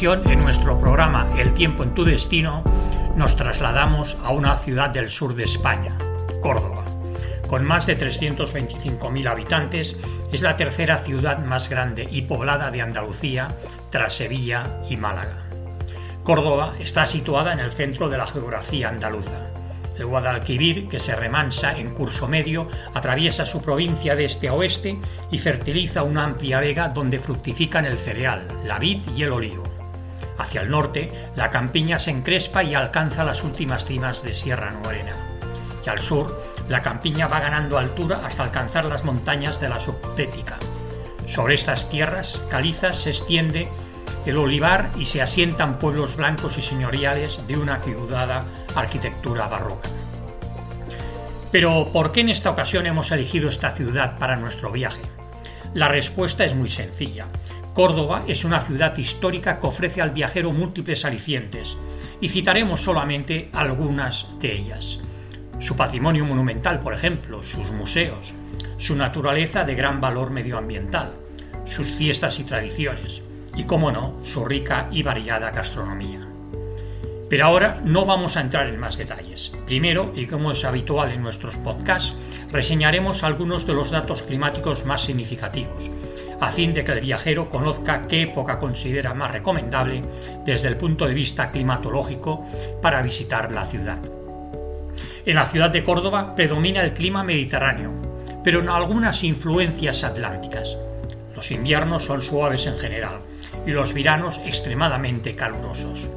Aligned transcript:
Ocasión, 0.00 0.32
en 0.32 0.40
nuestro 0.40 0.80
programa 0.80 1.28
El 1.36 1.52
tiempo 1.52 1.82
en 1.82 1.94
tu 1.94 2.04
destino, 2.04 2.64
nos 3.16 3.36
trasladamos 3.36 4.16
a 4.24 4.30
una 4.30 4.56
ciudad 4.56 4.88
del 4.88 5.10
sur 5.10 5.34
de 5.34 5.44
España, 5.44 5.98
Córdoba. 6.40 6.84
Con 7.46 7.66
más 7.66 7.84
de 7.84 7.98
325.000 7.98 9.28
habitantes, 9.28 9.96
es 10.32 10.40
la 10.40 10.56
tercera 10.56 11.00
ciudad 11.00 11.44
más 11.44 11.68
grande 11.68 12.08
y 12.10 12.22
poblada 12.22 12.70
de 12.70 12.80
Andalucía 12.80 13.48
tras 13.90 14.14
Sevilla 14.14 14.80
y 14.88 14.96
Málaga. 14.96 15.44
Córdoba 16.24 16.72
está 16.78 17.04
situada 17.04 17.52
en 17.52 17.60
el 17.60 17.72
centro 17.72 18.08
de 18.08 18.16
la 18.16 18.26
geografía 18.26 18.88
andaluza. 18.88 19.50
El 19.98 20.06
Guadalquivir, 20.06 20.88
que 20.88 20.98
se 20.98 21.14
remansa 21.14 21.76
en 21.76 21.90
curso 21.90 22.26
medio, 22.26 22.68
atraviesa 22.94 23.44
su 23.44 23.60
provincia 23.60 24.16
de 24.16 24.24
este 24.24 24.48
a 24.48 24.54
oeste 24.54 24.98
y 25.30 25.36
fertiliza 25.36 26.04
una 26.04 26.24
amplia 26.24 26.58
vega 26.58 26.88
donde 26.88 27.18
fructifican 27.18 27.84
el 27.84 27.98
cereal, 27.98 28.48
la 28.64 28.78
vid 28.78 29.00
y 29.14 29.24
el 29.24 29.32
olivo. 29.32 29.69
Hacia 30.40 30.62
el 30.62 30.70
norte, 30.70 31.12
la 31.36 31.50
campiña 31.50 31.98
se 31.98 32.10
encrespa 32.10 32.64
y 32.64 32.74
alcanza 32.74 33.24
las 33.24 33.44
últimas 33.44 33.84
cimas 33.84 34.22
de 34.22 34.32
Sierra 34.32 34.70
Morena. 34.82 35.14
Y 35.84 35.90
al 35.90 36.00
sur, 36.00 36.42
la 36.66 36.80
campiña 36.80 37.28
va 37.28 37.40
ganando 37.40 37.76
altura 37.76 38.22
hasta 38.24 38.44
alcanzar 38.44 38.86
las 38.86 39.04
montañas 39.04 39.60
de 39.60 39.68
la 39.68 39.78
Subtética. 39.78 40.58
Sobre 41.26 41.56
estas 41.56 41.90
tierras 41.90 42.40
calizas 42.48 42.96
se 42.96 43.10
extiende 43.10 43.68
el 44.24 44.38
olivar 44.38 44.90
y 44.96 45.04
se 45.04 45.20
asientan 45.20 45.78
pueblos 45.78 46.16
blancos 46.16 46.56
y 46.56 46.62
señoriales 46.62 47.46
de 47.46 47.58
una 47.58 47.82
ciudad 47.82 48.46
arquitectura 48.74 49.46
barroca. 49.46 49.90
Pero 51.52 51.90
¿por 51.92 52.12
qué 52.12 52.22
en 52.22 52.30
esta 52.30 52.48
ocasión 52.50 52.86
hemos 52.86 53.12
elegido 53.12 53.50
esta 53.50 53.72
ciudad 53.72 54.16
para 54.18 54.36
nuestro 54.36 54.72
viaje? 54.72 55.02
La 55.74 55.88
respuesta 55.88 56.46
es 56.46 56.54
muy 56.54 56.70
sencilla. 56.70 57.26
Córdoba 57.74 58.24
es 58.26 58.44
una 58.44 58.60
ciudad 58.60 58.96
histórica 58.98 59.60
que 59.60 59.66
ofrece 59.66 60.02
al 60.02 60.10
viajero 60.10 60.52
múltiples 60.52 61.04
alicientes, 61.04 61.76
y 62.20 62.28
citaremos 62.28 62.82
solamente 62.82 63.48
algunas 63.52 64.26
de 64.40 64.52
ellas. 64.56 64.98
Su 65.60 65.76
patrimonio 65.76 66.24
monumental, 66.24 66.80
por 66.80 66.94
ejemplo, 66.94 67.42
sus 67.42 67.70
museos, 67.70 68.34
su 68.76 68.96
naturaleza 68.96 69.64
de 69.64 69.74
gran 69.74 70.00
valor 70.00 70.30
medioambiental, 70.30 71.12
sus 71.64 71.88
fiestas 71.88 72.40
y 72.40 72.44
tradiciones, 72.44 73.22
y, 73.54 73.64
como 73.64 73.92
no, 73.92 74.16
su 74.24 74.44
rica 74.44 74.88
y 74.90 75.02
variada 75.02 75.50
gastronomía. 75.50 76.26
Pero 77.28 77.46
ahora 77.46 77.80
no 77.84 78.04
vamos 78.04 78.36
a 78.36 78.40
entrar 78.40 78.66
en 78.66 78.80
más 78.80 78.98
detalles. 78.98 79.52
Primero, 79.64 80.12
y 80.16 80.26
como 80.26 80.50
es 80.50 80.64
habitual 80.64 81.12
en 81.12 81.22
nuestros 81.22 81.56
podcasts, 81.58 82.14
reseñaremos 82.50 83.22
algunos 83.22 83.66
de 83.66 83.74
los 83.74 83.92
datos 83.92 84.22
climáticos 84.22 84.84
más 84.84 85.02
significativos, 85.02 85.90
a 86.40 86.50
fin 86.50 86.72
de 86.72 86.84
que 86.84 86.92
el 86.92 87.00
viajero 87.00 87.48
conozca 87.50 88.02
qué 88.02 88.22
época 88.22 88.58
considera 88.58 89.14
más 89.14 89.30
recomendable 89.30 90.02
desde 90.44 90.68
el 90.68 90.76
punto 90.76 91.06
de 91.06 91.14
vista 91.14 91.50
climatológico 91.50 92.46
para 92.80 93.02
visitar 93.02 93.52
la 93.52 93.66
ciudad. 93.66 93.98
En 95.26 95.36
la 95.36 95.46
ciudad 95.46 95.70
de 95.70 95.84
Córdoba 95.84 96.34
predomina 96.34 96.82
el 96.82 96.94
clima 96.94 97.22
mediterráneo, 97.22 97.92
pero 98.42 98.60
en 98.60 98.70
algunas 98.70 99.22
influencias 99.22 100.02
atlánticas. 100.02 100.76
Los 101.36 101.50
inviernos 101.50 102.04
son 102.04 102.22
suaves 102.22 102.66
en 102.66 102.78
general 102.78 103.20
y 103.66 103.70
los 103.70 103.92
veranos 103.92 104.40
extremadamente 104.46 105.34
calurosos. 105.34 106.08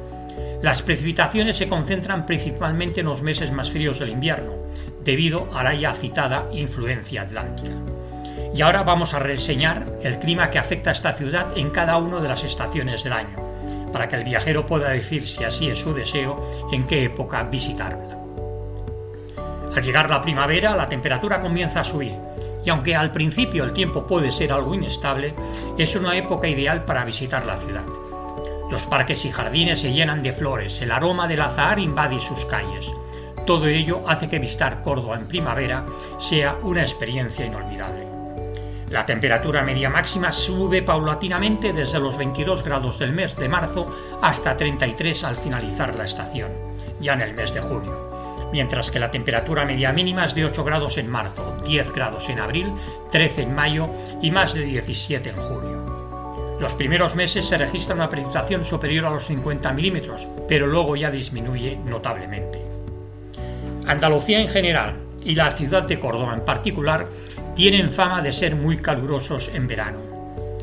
Las 0.62 0.80
precipitaciones 0.80 1.56
se 1.56 1.68
concentran 1.68 2.24
principalmente 2.24 3.00
en 3.00 3.06
los 3.06 3.20
meses 3.20 3.52
más 3.52 3.70
fríos 3.70 3.98
del 3.98 4.08
invierno, 4.08 4.54
debido 5.04 5.48
a 5.54 5.62
la 5.62 5.74
ya 5.74 5.92
citada 5.92 6.48
influencia 6.52 7.22
atlántica. 7.22 7.76
Y 8.54 8.62
ahora 8.62 8.84
vamos 8.84 9.14
a 9.14 9.18
reseñar 9.18 9.84
el 10.02 10.20
clima 10.20 10.50
que 10.50 10.60
afecta 10.60 10.90
a 10.90 10.92
esta 10.92 11.12
ciudad 11.14 11.46
en 11.56 11.70
cada 11.70 11.96
una 11.96 12.20
de 12.20 12.28
las 12.28 12.44
estaciones 12.44 13.02
del 13.02 13.12
año, 13.12 13.36
para 13.92 14.08
que 14.08 14.14
el 14.14 14.22
viajero 14.22 14.64
pueda 14.64 14.90
decir, 14.90 15.26
si 15.28 15.42
así 15.42 15.68
es 15.68 15.80
su 15.80 15.92
deseo, 15.92 16.68
en 16.72 16.86
qué 16.86 17.02
época 17.02 17.42
visitarla. 17.42 18.16
Al 19.74 19.82
llegar 19.82 20.08
la 20.08 20.22
primavera, 20.22 20.76
la 20.76 20.86
temperatura 20.86 21.40
comienza 21.40 21.80
a 21.80 21.84
subir, 21.84 22.14
y 22.64 22.70
aunque 22.70 22.94
al 22.94 23.10
principio 23.10 23.64
el 23.64 23.72
tiempo 23.72 24.06
puede 24.06 24.30
ser 24.30 24.52
algo 24.52 24.72
inestable, 24.72 25.34
es 25.76 25.96
una 25.96 26.16
época 26.16 26.46
ideal 26.46 26.84
para 26.84 27.04
visitar 27.04 27.44
la 27.44 27.56
ciudad. 27.56 27.82
Los 28.70 28.86
parques 28.86 29.24
y 29.24 29.32
jardines 29.32 29.80
se 29.80 29.92
llenan 29.92 30.22
de 30.22 30.32
flores, 30.32 30.80
el 30.80 30.92
aroma 30.92 31.26
del 31.26 31.40
azahar 31.40 31.80
invade 31.80 32.20
sus 32.20 32.44
calles. 32.44 32.88
Todo 33.46 33.66
ello 33.66 34.02
hace 34.06 34.28
que 34.28 34.38
visitar 34.38 34.80
Córdoba 34.82 35.16
en 35.16 35.26
primavera 35.26 35.84
sea 36.18 36.56
una 36.62 36.82
experiencia 36.82 37.44
inolvidable. 37.44 38.03
La 38.94 39.04
temperatura 39.04 39.64
media 39.64 39.90
máxima 39.90 40.30
sube 40.30 40.80
paulatinamente 40.80 41.72
desde 41.72 41.98
los 41.98 42.16
22 42.16 42.62
grados 42.62 42.96
del 42.96 43.10
mes 43.10 43.34
de 43.34 43.48
marzo 43.48 43.86
hasta 44.22 44.56
33 44.56 45.24
al 45.24 45.36
finalizar 45.36 45.96
la 45.96 46.04
estación, 46.04 46.52
ya 47.00 47.14
en 47.14 47.22
el 47.22 47.34
mes 47.34 47.52
de 47.52 47.60
junio, 47.60 48.48
mientras 48.52 48.92
que 48.92 49.00
la 49.00 49.10
temperatura 49.10 49.64
media 49.64 49.90
mínima 49.90 50.26
es 50.26 50.36
de 50.36 50.44
8 50.44 50.62
grados 50.62 50.96
en 50.96 51.10
marzo, 51.10 51.60
10 51.66 51.92
grados 51.92 52.28
en 52.28 52.38
abril, 52.38 52.72
13 53.10 53.42
en 53.42 53.54
mayo 53.56 53.90
y 54.22 54.30
más 54.30 54.54
de 54.54 54.62
17 54.62 55.28
en 55.28 55.36
julio. 55.38 56.56
Los 56.60 56.74
primeros 56.74 57.16
meses 57.16 57.46
se 57.46 57.58
registra 57.58 57.96
una 57.96 58.08
precipitación 58.08 58.64
superior 58.64 59.06
a 59.06 59.10
los 59.10 59.26
50 59.26 59.72
milímetros, 59.72 60.28
pero 60.46 60.68
luego 60.68 60.94
ya 60.94 61.10
disminuye 61.10 61.80
notablemente. 61.84 62.62
Andalucía 63.88 64.38
en 64.38 64.50
general 64.50 64.94
y 65.24 65.34
la 65.34 65.50
ciudad 65.50 65.82
de 65.82 65.98
Córdoba 65.98 66.34
en 66.34 66.44
particular 66.44 67.08
tienen 67.54 67.90
fama 67.90 68.20
de 68.20 68.32
ser 68.32 68.56
muy 68.56 68.78
calurosos 68.78 69.50
en 69.54 69.68
verano. 69.68 69.98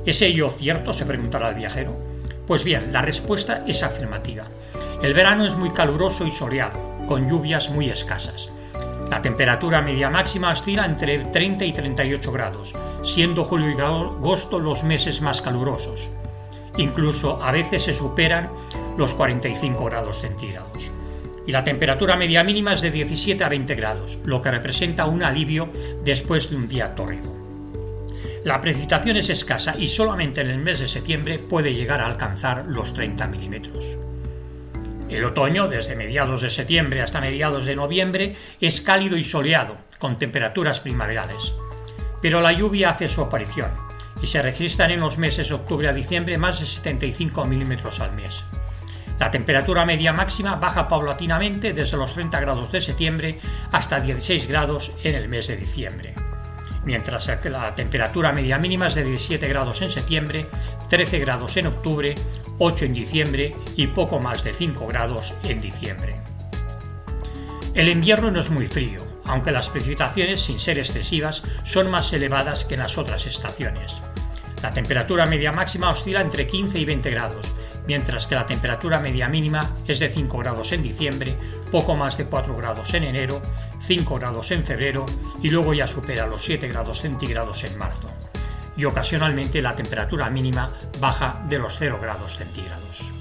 ¿Es 0.06 0.22
ello 0.22 0.50
cierto? 0.50 0.94
se 0.94 1.06
preguntará 1.06 1.50
el 1.50 1.56
viajero. 1.56 1.96
Pues 2.48 2.64
bien, 2.64 2.92
la 2.92 3.02
respuesta 3.02 3.64
es 3.66 3.82
afirmativa. 3.84 4.48
El 5.02 5.14
verano 5.14 5.46
es 5.46 5.56
muy 5.56 5.72
caluroso 5.72 6.26
y 6.26 6.32
soleado, 6.32 6.80
con 7.08 7.30
lluvias 7.30 7.70
muy 7.70 7.90
escasas. 7.90 8.50
La 9.10 9.22
temperatura 9.22 9.82
media 9.82 10.10
máxima 10.10 10.52
oscila 10.52 10.86
entre 10.86 11.20
30 11.20 11.66
y 11.66 11.74
38 11.74 12.32
grados, 12.32 12.74
siendo 13.04 13.44
julio 13.44 13.72
y 13.72 13.82
agosto 13.82 14.60
los 14.60 14.84
meses 14.84 15.22
más 15.22 15.42
calurosos. 15.42 16.10
Incluso 16.78 17.42
a 17.42 17.52
veces 17.52 17.84
se 17.84 17.94
superan 17.94 18.50
los 18.98 19.14
45 19.14 19.86
grados 19.86 20.20
centígrados. 20.20 20.92
La 21.52 21.66
temperatura 21.66 22.16
media 22.16 22.46
mínima 22.46 22.72
es 22.72 22.82
de 22.82 22.92
17 22.92 23.44
a 23.44 23.50
20 23.50 23.76
grados, 23.76 24.18
lo 24.24 24.42
que 24.42 24.52
representa 24.52 25.06
un 25.06 25.22
alivio 25.22 25.68
después 26.02 26.50
de 26.50 26.56
un 26.56 26.70
día 26.70 26.96
tórrido. 26.96 27.36
La 28.46 28.62
precipitación 28.62 29.18
es 29.18 29.30
escasa 29.30 29.76
y 29.78 29.90
solamente 29.90 30.40
en 30.40 30.50
el 30.50 30.60
mes 30.60 30.80
de 30.80 30.88
septiembre 30.88 31.40
puede 31.40 31.74
llegar 31.74 32.00
a 32.00 32.06
alcanzar 32.06 32.68
los 32.68 32.94
30 32.94 33.28
milímetros. 33.28 33.98
El 35.10 35.26
otoño, 35.26 35.68
desde 35.68 35.98
mediados 35.98 36.40
de 36.40 36.50
septiembre 36.50 37.02
hasta 37.02 37.20
mediados 37.20 37.66
de 37.66 37.76
noviembre, 37.76 38.38
es 38.62 38.80
cálido 38.80 39.18
y 39.18 39.26
soleado, 39.26 39.76
con 40.00 40.18
temperaturas 40.18 40.80
primaverales. 40.80 41.52
Pero 42.22 42.40
la 42.40 42.54
lluvia 42.54 42.92
hace 42.92 43.10
su 43.10 43.20
aparición 43.20 43.72
y 44.24 44.28
se 44.28 44.42
registran 44.42 44.92
en 44.92 45.02
los 45.02 45.18
meses 45.18 45.52
octubre 45.52 45.90
a 45.90 45.94
diciembre 45.94 46.38
más 46.38 46.62
de 46.62 46.66
75 46.66 47.44
milímetros 47.44 48.00
al 48.00 48.14
mes. 48.14 48.42
La 49.22 49.30
temperatura 49.30 49.86
media 49.86 50.12
máxima 50.14 50.56
baja 50.56 50.88
paulatinamente 50.88 51.74
desde 51.74 51.96
los 51.96 52.12
30 52.16 52.40
grados 52.40 52.72
de 52.72 52.82
septiembre 52.82 53.38
hasta 53.72 54.00
16 54.00 54.48
grados 54.48 54.92
en 55.04 55.14
el 55.14 55.30
mes 55.30 55.46
de 55.46 55.58
diciembre, 55.58 56.16
mientras 56.86 57.28
que 57.40 57.52
la 57.52 57.76
temperatura 57.76 58.32
media 58.32 58.58
mínima 58.58 58.88
es 58.88 58.96
de 58.96 59.04
17 59.04 59.48
grados 59.48 59.80
en 59.84 59.92
septiembre, 59.92 60.48
13 60.90 61.20
grados 61.20 61.56
en 61.58 61.68
octubre, 61.68 62.16
8 62.58 62.86
en 62.86 62.94
diciembre 62.96 63.56
y 63.76 63.86
poco 63.86 64.20
más 64.20 64.44
de 64.44 64.54
5 64.54 64.88
grados 64.88 65.36
en 65.44 65.62
diciembre. 65.62 66.16
El 67.76 67.90
invierno 67.90 68.32
no 68.32 68.40
es 68.40 68.50
muy 68.50 68.66
frío, 68.66 69.04
aunque 69.26 69.52
las 69.52 69.70
precipitaciones, 69.70 70.42
sin 70.42 70.60
ser 70.60 70.80
excesivas, 70.80 71.44
son 71.62 71.92
más 71.92 72.12
elevadas 72.12 72.66
que 72.66 72.74
en 72.74 72.80
las 72.80 72.98
otras 72.98 73.28
estaciones. 73.28 73.94
La 74.64 74.72
temperatura 74.72 75.28
media 75.28 75.52
máxima 75.52 75.92
oscila 75.92 76.22
entre 76.22 76.48
15 76.48 76.80
y 76.80 76.86
20 76.86 77.12
grados, 77.12 77.54
mientras 77.88 78.28
que 78.28 78.36
la 78.36 78.46
temperatura 78.46 79.00
media 79.00 79.28
mínima 79.28 79.76
es 79.88 80.00
de 80.00 80.10
5 80.10 80.38
grados 80.38 80.72
en 80.72 80.84
diciembre, 80.84 81.36
poco 81.72 81.96
más 81.96 82.18
de 82.18 82.26
4 82.26 82.56
grados 82.56 82.94
en 82.94 83.04
enero, 83.04 83.42
5 83.88 84.16
grados 84.16 84.52
en 84.52 84.64
febrero 84.64 85.06
y 85.42 85.50
luego 85.50 85.74
ya 85.74 85.88
supera 85.88 86.28
los 86.28 86.44
7 86.44 86.68
grados 86.68 87.02
centígrados 87.02 87.64
en 87.64 87.78
marzo. 87.78 88.10
Y 88.78 88.86
ocasionalmente 88.86 89.62
la 89.62 89.76
temperatura 89.76 90.30
mínima 90.30 90.72
baja 91.00 91.44
de 91.50 91.60
los 91.60 91.76
0 91.78 92.00
grados 92.02 92.38
centígrados. 92.38 93.21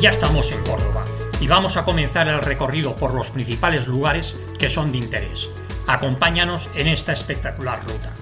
Ya 0.00 0.08
estamos 0.08 0.50
en 0.50 0.64
Córdoba 0.64 1.04
y 1.42 1.46
vamos 1.46 1.76
a 1.76 1.84
comenzar 1.84 2.26
el 2.26 2.40
recorrido 2.40 2.96
por 2.96 3.12
los 3.12 3.28
principales 3.28 3.86
lugares 3.86 4.34
que 4.58 4.70
son 4.70 4.92
de 4.92 4.98
interés. 4.98 5.50
Acompáñanos 5.86 6.70
en 6.74 6.88
esta 6.88 7.12
espectacular 7.12 7.82
ruta. 7.82 8.14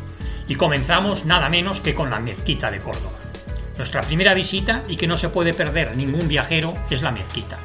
Y 0.49 0.57
comenzamos 0.57 1.25
nada 1.25 1.49
menos 1.49 1.79
que 1.79 1.95
con 1.95 2.11
la 2.11 2.19
mezquita 2.19 2.73
de 2.73 2.81
Córdoba. 2.81 3.21
Nuestra 3.77 4.01
primera 4.01 4.35
visita 4.35 4.83
y 4.89 4.97
que 4.97 5.07
no 5.07 5.17
se 5.17 5.29
puede 5.29 5.55
perder 5.55 5.97
ningún 5.97 6.27
viajero 6.27 6.75
es 6.91 7.03
la 7.03 7.13
mezquita. 7.13 7.59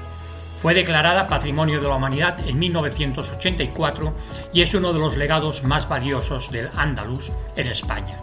Fue 0.62 0.76
declarada 0.76 1.28
Patrimonio 1.28 1.82
de 1.82 1.88
la 1.88 1.96
Humanidad 1.96 2.40
en 2.48 2.60
1984 2.60 4.14
y 4.54 4.62
es 4.62 4.76
uno 4.76 4.94
de 4.94 5.00
los 5.00 5.18
legados 5.18 5.64
más 5.64 5.90
valiosos 5.90 6.52
del 6.52 6.70
Andalus 6.76 7.32
en 7.56 7.66
España. 7.66 8.22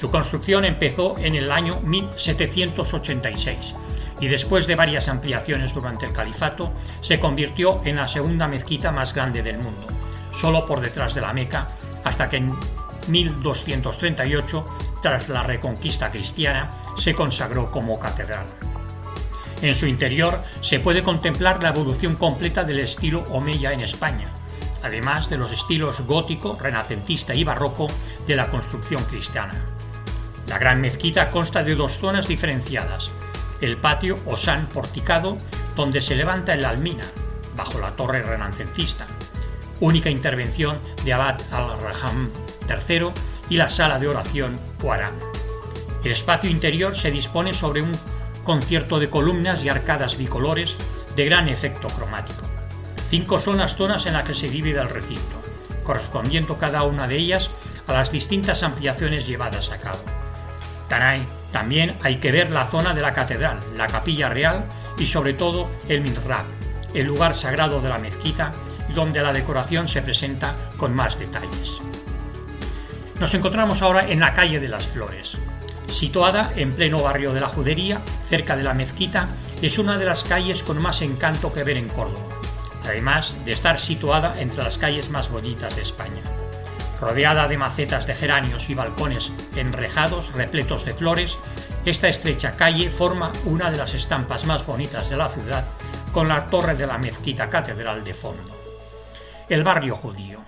Su 0.00 0.10
construcción 0.10 0.64
empezó 0.64 1.18
en 1.18 1.34
el 1.34 1.52
año 1.52 1.80
1786 1.82 3.74
y 4.20 4.28
después 4.28 4.66
de 4.66 4.74
varias 4.74 5.08
ampliaciones 5.08 5.74
durante 5.74 6.06
el 6.06 6.12
califato, 6.12 6.72
se 7.00 7.20
convirtió 7.20 7.80
en 7.84 7.96
la 7.96 8.08
segunda 8.08 8.48
mezquita 8.48 8.90
más 8.90 9.14
grande 9.14 9.42
del 9.42 9.58
mundo, 9.58 9.86
solo 10.32 10.66
por 10.66 10.80
detrás 10.80 11.14
de 11.14 11.20
la 11.20 11.32
Meca, 11.32 11.68
hasta 12.04 12.28
que 12.28 12.38
en 12.38 12.54
1238, 13.08 14.64
tras 15.02 15.28
la 15.28 15.42
reconquista 15.42 16.10
cristiana, 16.10 16.70
se 16.96 17.14
consagró 17.14 17.70
como 17.70 17.98
catedral. 17.98 18.46
En 19.62 19.74
su 19.74 19.86
interior 19.86 20.42
se 20.60 20.78
puede 20.78 21.02
contemplar 21.02 21.62
la 21.62 21.70
evolución 21.70 22.14
completa 22.14 22.64
del 22.64 22.80
estilo 22.80 23.24
omeya 23.30 23.72
en 23.72 23.80
España, 23.80 24.30
además 24.82 25.28
de 25.28 25.38
los 25.38 25.50
estilos 25.50 26.00
gótico, 26.02 26.56
renacentista 26.60 27.34
y 27.34 27.42
barroco 27.44 27.88
de 28.26 28.36
la 28.36 28.48
construcción 28.48 29.02
cristiana. 29.04 29.64
La 30.46 30.58
gran 30.58 30.80
mezquita 30.80 31.30
consta 31.30 31.62
de 31.62 31.74
dos 31.74 31.98
zonas 31.98 32.28
diferenciadas, 32.28 33.10
el 33.60 33.76
patio 33.76 34.18
o 34.26 34.36
porticado 34.72 35.38
donde 35.76 36.00
se 36.00 36.14
levanta 36.14 36.54
el 36.54 36.64
almina, 36.64 37.04
bajo 37.56 37.78
la 37.78 37.92
torre 37.92 38.22
renacentista, 38.22 39.06
única 39.80 40.10
intervención 40.10 40.78
de 41.04 41.12
Abad 41.12 41.40
al-Raham 41.50 42.30
III 42.68 43.10
y 43.48 43.56
la 43.56 43.68
sala 43.68 43.98
de 43.98 44.08
oración 44.08 44.58
Huaram. 44.82 45.14
El 46.04 46.12
espacio 46.12 46.50
interior 46.50 46.96
se 46.96 47.10
dispone 47.10 47.52
sobre 47.52 47.82
un 47.82 47.92
concierto 48.44 48.98
de 48.98 49.10
columnas 49.10 49.62
y 49.62 49.68
arcadas 49.68 50.16
bicolores 50.16 50.76
de 51.16 51.24
gran 51.24 51.48
efecto 51.48 51.88
cromático. 51.88 52.42
Cinco 53.10 53.38
son 53.38 53.58
las 53.58 53.76
zonas 53.76 54.06
en 54.06 54.12
las 54.12 54.24
que 54.24 54.34
se 54.34 54.48
divide 54.48 54.80
el 54.80 54.88
recinto, 54.88 55.42
correspondiendo 55.84 56.58
cada 56.58 56.82
una 56.82 57.06
de 57.06 57.16
ellas 57.16 57.50
a 57.86 57.92
las 57.92 58.12
distintas 58.12 58.62
ampliaciones 58.62 59.26
llevadas 59.26 59.70
a 59.70 59.78
cabo. 59.78 60.00
Tanay 60.88 61.26
también 61.52 61.94
hay 62.02 62.16
que 62.16 62.32
ver 62.32 62.50
la 62.50 62.66
zona 62.66 62.94
de 62.94 63.00
la 63.00 63.14
catedral, 63.14 63.58
la 63.76 63.86
capilla 63.86 64.28
real 64.28 64.64
y 64.98 65.06
sobre 65.06 65.32
todo 65.32 65.70
el 65.88 66.02
mihrab, 66.02 66.44
el 66.94 67.06
lugar 67.06 67.34
sagrado 67.34 67.80
de 67.80 67.88
la 67.88 67.98
mezquita, 67.98 68.52
donde 68.94 69.20
la 69.20 69.32
decoración 69.32 69.88
se 69.88 70.02
presenta 70.02 70.54
con 70.76 70.94
más 70.94 71.18
detalles. 71.18 71.78
Nos 73.20 73.34
encontramos 73.34 73.82
ahora 73.82 74.08
en 74.08 74.20
la 74.20 74.34
calle 74.34 74.60
de 74.60 74.68
las 74.68 74.86
Flores. 74.86 75.36
Situada 75.88 76.52
en 76.54 76.70
pleno 76.70 77.02
barrio 77.02 77.32
de 77.32 77.40
la 77.40 77.48
Judería, 77.48 78.00
cerca 78.28 78.56
de 78.56 78.62
la 78.62 78.74
mezquita, 78.74 79.28
es 79.62 79.78
una 79.78 79.98
de 79.98 80.04
las 80.04 80.22
calles 80.22 80.62
con 80.62 80.80
más 80.80 81.02
encanto 81.02 81.52
que 81.52 81.64
ver 81.64 81.76
en 81.76 81.88
Córdoba, 81.88 82.28
además 82.84 83.34
de 83.44 83.52
estar 83.52 83.80
situada 83.80 84.40
entre 84.40 84.62
las 84.62 84.78
calles 84.78 85.10
más 85.10 85.28
bonitas 85.30 85.74
de 85.74 85.82
España. 85.82 86.22
Rodeada 87.00 87.46
de 87.46 87.56
macetas 87.56 88.06
de 88.06 88.14
geranios 88.14 88.68
y 88.70 88.74
balcones 88.74 89.30
enrejados 89.56 90.32
repletos 90.32 90.84
de 90.84 90.94
flores, 90.94 91.38
esta 91.84 92.08
estrecha 92.08 92.52
calle 92.52 92.90
forma 92.90 93.32
una 93.44 93.70
de 93.70 93.76
las 93.76 93.94
estampas 93.94 94.44
más 94.44 94.66
bonitas 94.66 95.08
de 95.08 95.16
la 95.16 95.28
ciudad, 95.28 95.64
con 96.12 96.28
la 96.28 96.46
torre 96.46 96.74
de 96.74 96.86
la 96.86 96.98
mezquita 96.98 97.48
catedral 97.48 98.04
de 98.04 98.14
fondo. 98.14 98.56
El 99.48 99.64
barrio 99.64 99.96
judío. 99.96 100.40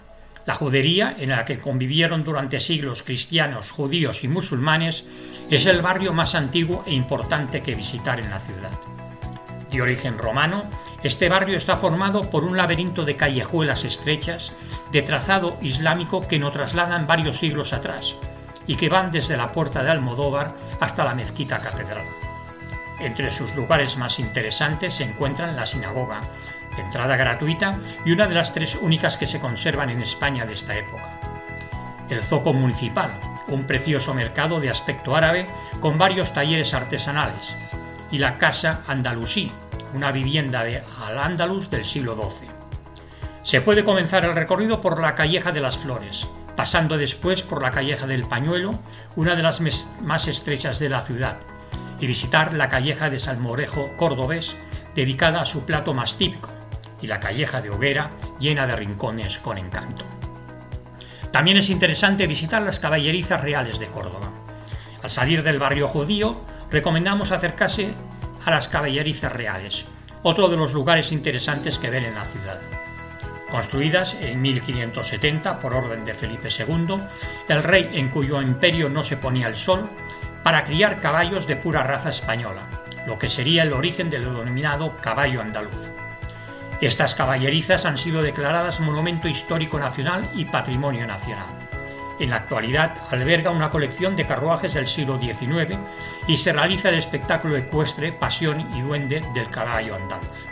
La 0.47 0.55
judería, 0.55 1.15
en 1.19 1.31
la 1.31 1.45
que 1.45 1.61
convivieron 1.61 2.25
durante 2.25 2.61
siglos 2.61 3.03
cristianos, 3.03 3.71
judíos 3.71 4.25
y 4.25 4.29
musulmanes, 4.29 5.05
es 5.51 5.67
el 5.67 5.83
barrio 5.83 6.13
más 6.13 6.35
antiguo 6.35 6.83
e 6.87 6.93
importante 6.93 7.61
que 7.61 7.75
visitar 7.75 8.19
en 8.19 8.31
la 8.31 8.41
ciudad. 8.41 9.10
De 9.71 9.81
origen 9.81 10.19
romano, 10.19 10.65
este 11.03 11.29
barrio 11.29 11.57
está 11.57 11.77
formado 11.77 12.29
por 12.29 12.45
un 12.45 12.57
laberinto 12.57 13.05
de 13.05 13.17
callejuelas 13.17 13.85
estrechas 13.85 14.53
de 14.91 15.03
trazado 15.03 15.57
islámico 15.63 16.27
que 16.27 16.39
nos 16.39 16.53
trasladan 16.53 17.07
varios 17.07 17.39
siglos 17.39 17.73
atrás 17.73 18.17
y 18.67 18.77
que 18.77 18.89
van 18.89 19.11
desde 19.11 19.37
la 19.37 19.53
puerta 19.53 19.83
de 19.83 19.91
Almodóvar 19.91 20.55
hasta 20.81 21.05
la 21.05 21.15
mezquita 21.15 21.61
catedral. 21.61 22.05
Entre 22.99 23.31
sus 23.31 23.55
lugares 23.55 23.97
más 23.97 24.19
interesantes 24.19 24.95
se 24.95 25.05
encuentran 25.05 25.57
la 25.57 25.67
sinagoga, 25.67 26.21
entrada 26.77 27.17
gratuita 27.17 27.79
y 28.05 28.13
una 28.13 28.27
de 28.27 28.35
las 28.35 28.53
tres 28.53 28.75
únicas 28.75 29.17
que 29.17 29.27
se 29.27 29.41
conservan 29.41 29.91
en 29.91 30.03
España 30.03 30.47
de 30.47 30.55
esta 30.55 30.77
época. 30.77 31.21
El 32.09 32.23
Zoco 32.23 32.53
Municipal, 32.53 33.13
un 33.49 33.65
precioso 33.65 34.15
mercado 34.15 34.61
de 34.61 34.71
aspecto 34.71 35.15
árabe 35.15 35.47
con 35.81 35.97
varios 35.97 36.33
talleres 36.33 36.75
artesanales, 36.75 37.55
y 38.11 38.19
la 38.19 38.39
Casa 38.39 38.83
Andalusí, 38.87 39.53
una 39.95 40.13
vivienda 40.13 40.65
de 40.65 40.83
Al-Ándalus 41.01 41.71
del 41.71 41.85
siglo 41.85 42.15
XII. 42.15 42.49
Se 43.43 43.61
puede 43.61 43.85
comenzar 43.85 44.25
el 44.25 44.35
recorrido 44.35 44.81
por 44.81 45.01
la 45.01 45.15
Calleja 45.15 45.53
de 45.53 45.61
las 45.61 45.79
Flores, 45.79 46.29
pasando 46.57 46.97
después 46.97 47.43
por 47.43 47.63
la 47.63 47.71
Calleja 47.71 48.07
del 48.07 48.25
Pañuelo, 48.25 48.73
una 49.17 49.35
de 49.35 49.43
las 49.43 49.61
más 50.03 50.29
estrechas 50.29 50.79
de 50.79 50.89
la 50.89 51.03
ciudad, 51.03 51.39
y 51.99 52.07
visitar 52.07 52.53
la 52.53 52.69
Calleja 52.69 53.11
de 53.11 53.21
Salmorejo 53.21 53.97
cordobés, 53.97 54.57
dedicada 54.95 55.41
a 55.41 55.47
su 55.47 55.65
plato 55.65 55.95
más 55.95 56.17
típico, 56.17 56.49
y 57.01 57.07
la 57.07 57.21
Calleja 57.21 57.61
de 57.61 57.71
Hoguera, 57.71 58.11
llena 58.39 58.67
de 58.67 58.77
rincones 58.77 59.39
con 59.39 59.59
encanto. 59.59 60.05
También 61.33 61.57
es 61.57 61.71
interesante 61.71 62.27
visitar 62.27 62.63
las 62.63 62.81
caballerizas 62.81 63.41
reales 63.41 63.79
de 63.79 63.87
Córdoba. 63.87 64.33
Al 65.03 65.11
salir 65.11 65.43
del 65.43 65.59
barrio 65.59 65.89
judío, 65.89 66.41
recomendamos 66.71 67.33
acercarse 67.33 67.95
a 68.45 68.51
las 68.51 68.69
caballerizas 68.69 69.33
reales, 69.33 69.85
otro 70.23 70.49
de 70.49 70.57
los 70.57 70.73
lugares 70.73 71.13
interesantes 71.13 71.79
que 71.79 71.91
ven 71.91 72.05
en 72.05 72.15
la 72.15 72.25
ciudad. 72.25 72.61
Construidas 73.51 74.17
en 74.21 74.41
1570 74.41 75.59
por 75.59 75.75
orden 75.75 76.05
de 76.05 76.15
Felipe 76.15 76.49
II, 76.57 77.03
el 77.49 77.63
rey 77.63 77.91
en 77.95 78.09
cuyo 78.09 78.41
imperio 78.41 78.89
no 78.89 79.03
se 79.03 79.17
ponía 79.17 79.49
el 79.49 79.57
sol, 79.57 79.89
para 80.45 80.65
criar 80.65 81.01
caballos 81.01 81.47
de 81.47 81.57
pura 81.57 81.83
raza 81.83 82.11
española, 82.11 82.63
lo 83.07 83.19
que 83.19 83.29
sería 83.29 83.65
el 83.65 83.73
origen 83.73 84.09
del 84.09 84.25
denominado 84.25 84.97
caballo 84.97 85.43
andaluz. 85.43 85.91
Estas 86.81 87.15
caballerizas 87.15 87.85
han 87.85 87.99
sido 87.99 88.23
declaradas 88.23 88.81
Monumento 88.81 89.29
Histórico 89.29 89.79
Nacional 89.79 90.27
y 90.35 90.47
Patrimonio 90.47 91.07
Nacional. 91.07 91.60
En 92.21 92.31
la 92.31 92.37
actualidad 92.37 92.95
alberga 93.11 93.51
una 93.51 93.71
colección 93.71 94.15
de 94.15 94.27
carruajes 94.27 94.75
del 94.75 94.87
siglo 94.87 95.19
XIX 95.19 95.79
y 96.29 96.37
se 96.37 96.53
realiza 96.53 96.91
el 96.91 96.97
espectáculo 96.97 97.57
ecuestre 97.57 98.13
Pasión 98.13 98.61
y 98.77 98.83
Duende 98.83 99.23
del 99.35 99.47
caballo 99.49 99.97
andaluz. 99.97 100.47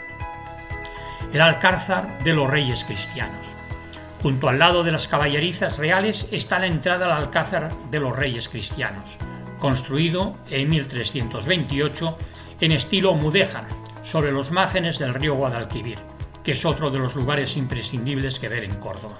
El 1.32 1.40
Alcázar 1.40 2.18
de 2.25 2.32
los 2.32 2.50
Reyes 2.50 2.82
Cristianos. 2.84 3.46
Junto 4.22 4.48
al 4.48 4.58
lado 4.58 4.82
de 4.82 4.90
las 4.90 5.06
caballerizas 5.06 5.78
reales 5.78 6.26
está 6.32 6.58
la 6.58 6.66
entrada 6.66 7.06
al 7.06 7.22
Alcázar 7.22 7.70
de 7.90 8.00
los 8.00 8.16
Reyes 8.16 8.48
Cristianos, 8.48 9.18
construido 9.60 10.37
en 10.50 10.70
1328 10.70 12.18
en 12.60 12.72
estilo 12.72 13.14
mudéjar 13.14 13.68
sobre 14.02 14.32
los 14.32 14.50
márgenes 14.50 14.98
del 14.98 15.14
río 15.14 15.34
Guadalquivir 15.34 15.98
que 16.48 16.52
es 16.52 16.64
otro 16.64 16.90
de 16.90 16.98
los 16.98 17.14
lugares 17.14 17.58
imprescindibles 17.58 18.38
que 18.38 18.48
ver 18.48 18.64
en 18.64 18.75
Córdoba. 18.76 19.18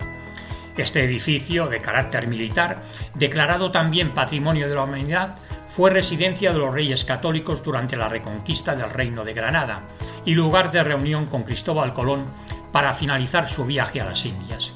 Este 0.79 1.03
edificio, 1.03 1.67
de 1.67 1.83
carácter 1.83 2.29
militar, 2.29 2.85
declarado 3.15 3.73
también 3.73 4.15
Patrimonio 4.15 4.69
de 4.69 4.77
la 4.77 4.85
Humanidad, 4.85 5.35
fue 5.69 5.91
residencia 5.91 6.53
de 6.53 6.59
los 6.59 6.73
reyes 6.73 7.05
católicos 7.05 7.65
durante 7.65 7.97
la 7.97 8.09
reconquista 8.09 8.77
del 8.77 8.89
Reino 8.89 9.25
de 9.25 9.35
Granada 9.35 9.83
y 10.25 10.35
lugar 10.35 10.71
de 10.71 10.85
reunión 10.85 11.27
con 11.27 11.43
Cristóbal 11.43 11.95
Colón 11.95 12.27
para 12.71 12.95
finalizar 12.95 13.49
su 13.49 13.65
viaje 13.65 14.01
a 14.01 14.07
las 14.07 14.25
Indias. 14.25 14.73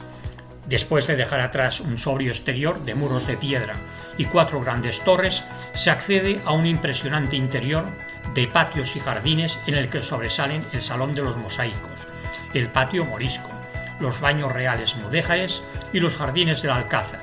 Después 0.66 1.06
de 1.06 1.14
dejar 1.14 1.38
atrás 1.38 1.78
un 1.78 1.96
sobrio 1.96 2.32
exterior 2.32 2.82
de 2.82 2.96
muros 2.96 3.28
de 3.28 3.36
piedra 3.36 3.74
y 4.18 4.24
cuatro 4.24 4.60
grandes 4.60 5.04
torres, 5.04 5.44
se 5.74 5.90
accede 5.90 6.40
a 6.44 6.52
un 6.52 6.66
impresionante 6.66 7.36
interior 7.36 7.84
de 8.34 8.48
patios 8.48 8.96
y 8.96 9.00
jardines 9.00 9.56
en 9.68 9.76
el 9.76 9.88
que 9.88 10.02
sobresalen 10.02 10.64
el 10.72 10.82
Salón 10.82 11.14
de 11.14 11.22
los 11.22 11.36
Mosaicos, 11.36 12.08
el 12.54 12.66
patio 12.68 13.04
morisco, 13.04 13.51
los 14.02 14.20
baños 14.20 14.52
reales 14.52 14.96
mudéjares 14.96 15.62
y 15.92 16.00
los 16.00 16.16
jardines 16.16 16.60
del 16.60 16.72
Alcázar, 16.72 17.22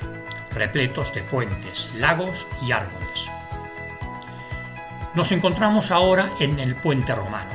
repletos 0.54 1.14
de 1.14 1.22
fuentes, 1.22 1.94
lagos 1.96 2.48
y 2.66 2.72
árboles. 2.72 3.26
Nos 5.14 5.32
encontramos 5.32 5.92
ahora 5.92 6.32
en 6.40 6.60
el 6.60 6.76
puente 6.76 7.14
romano. 7.14 7.52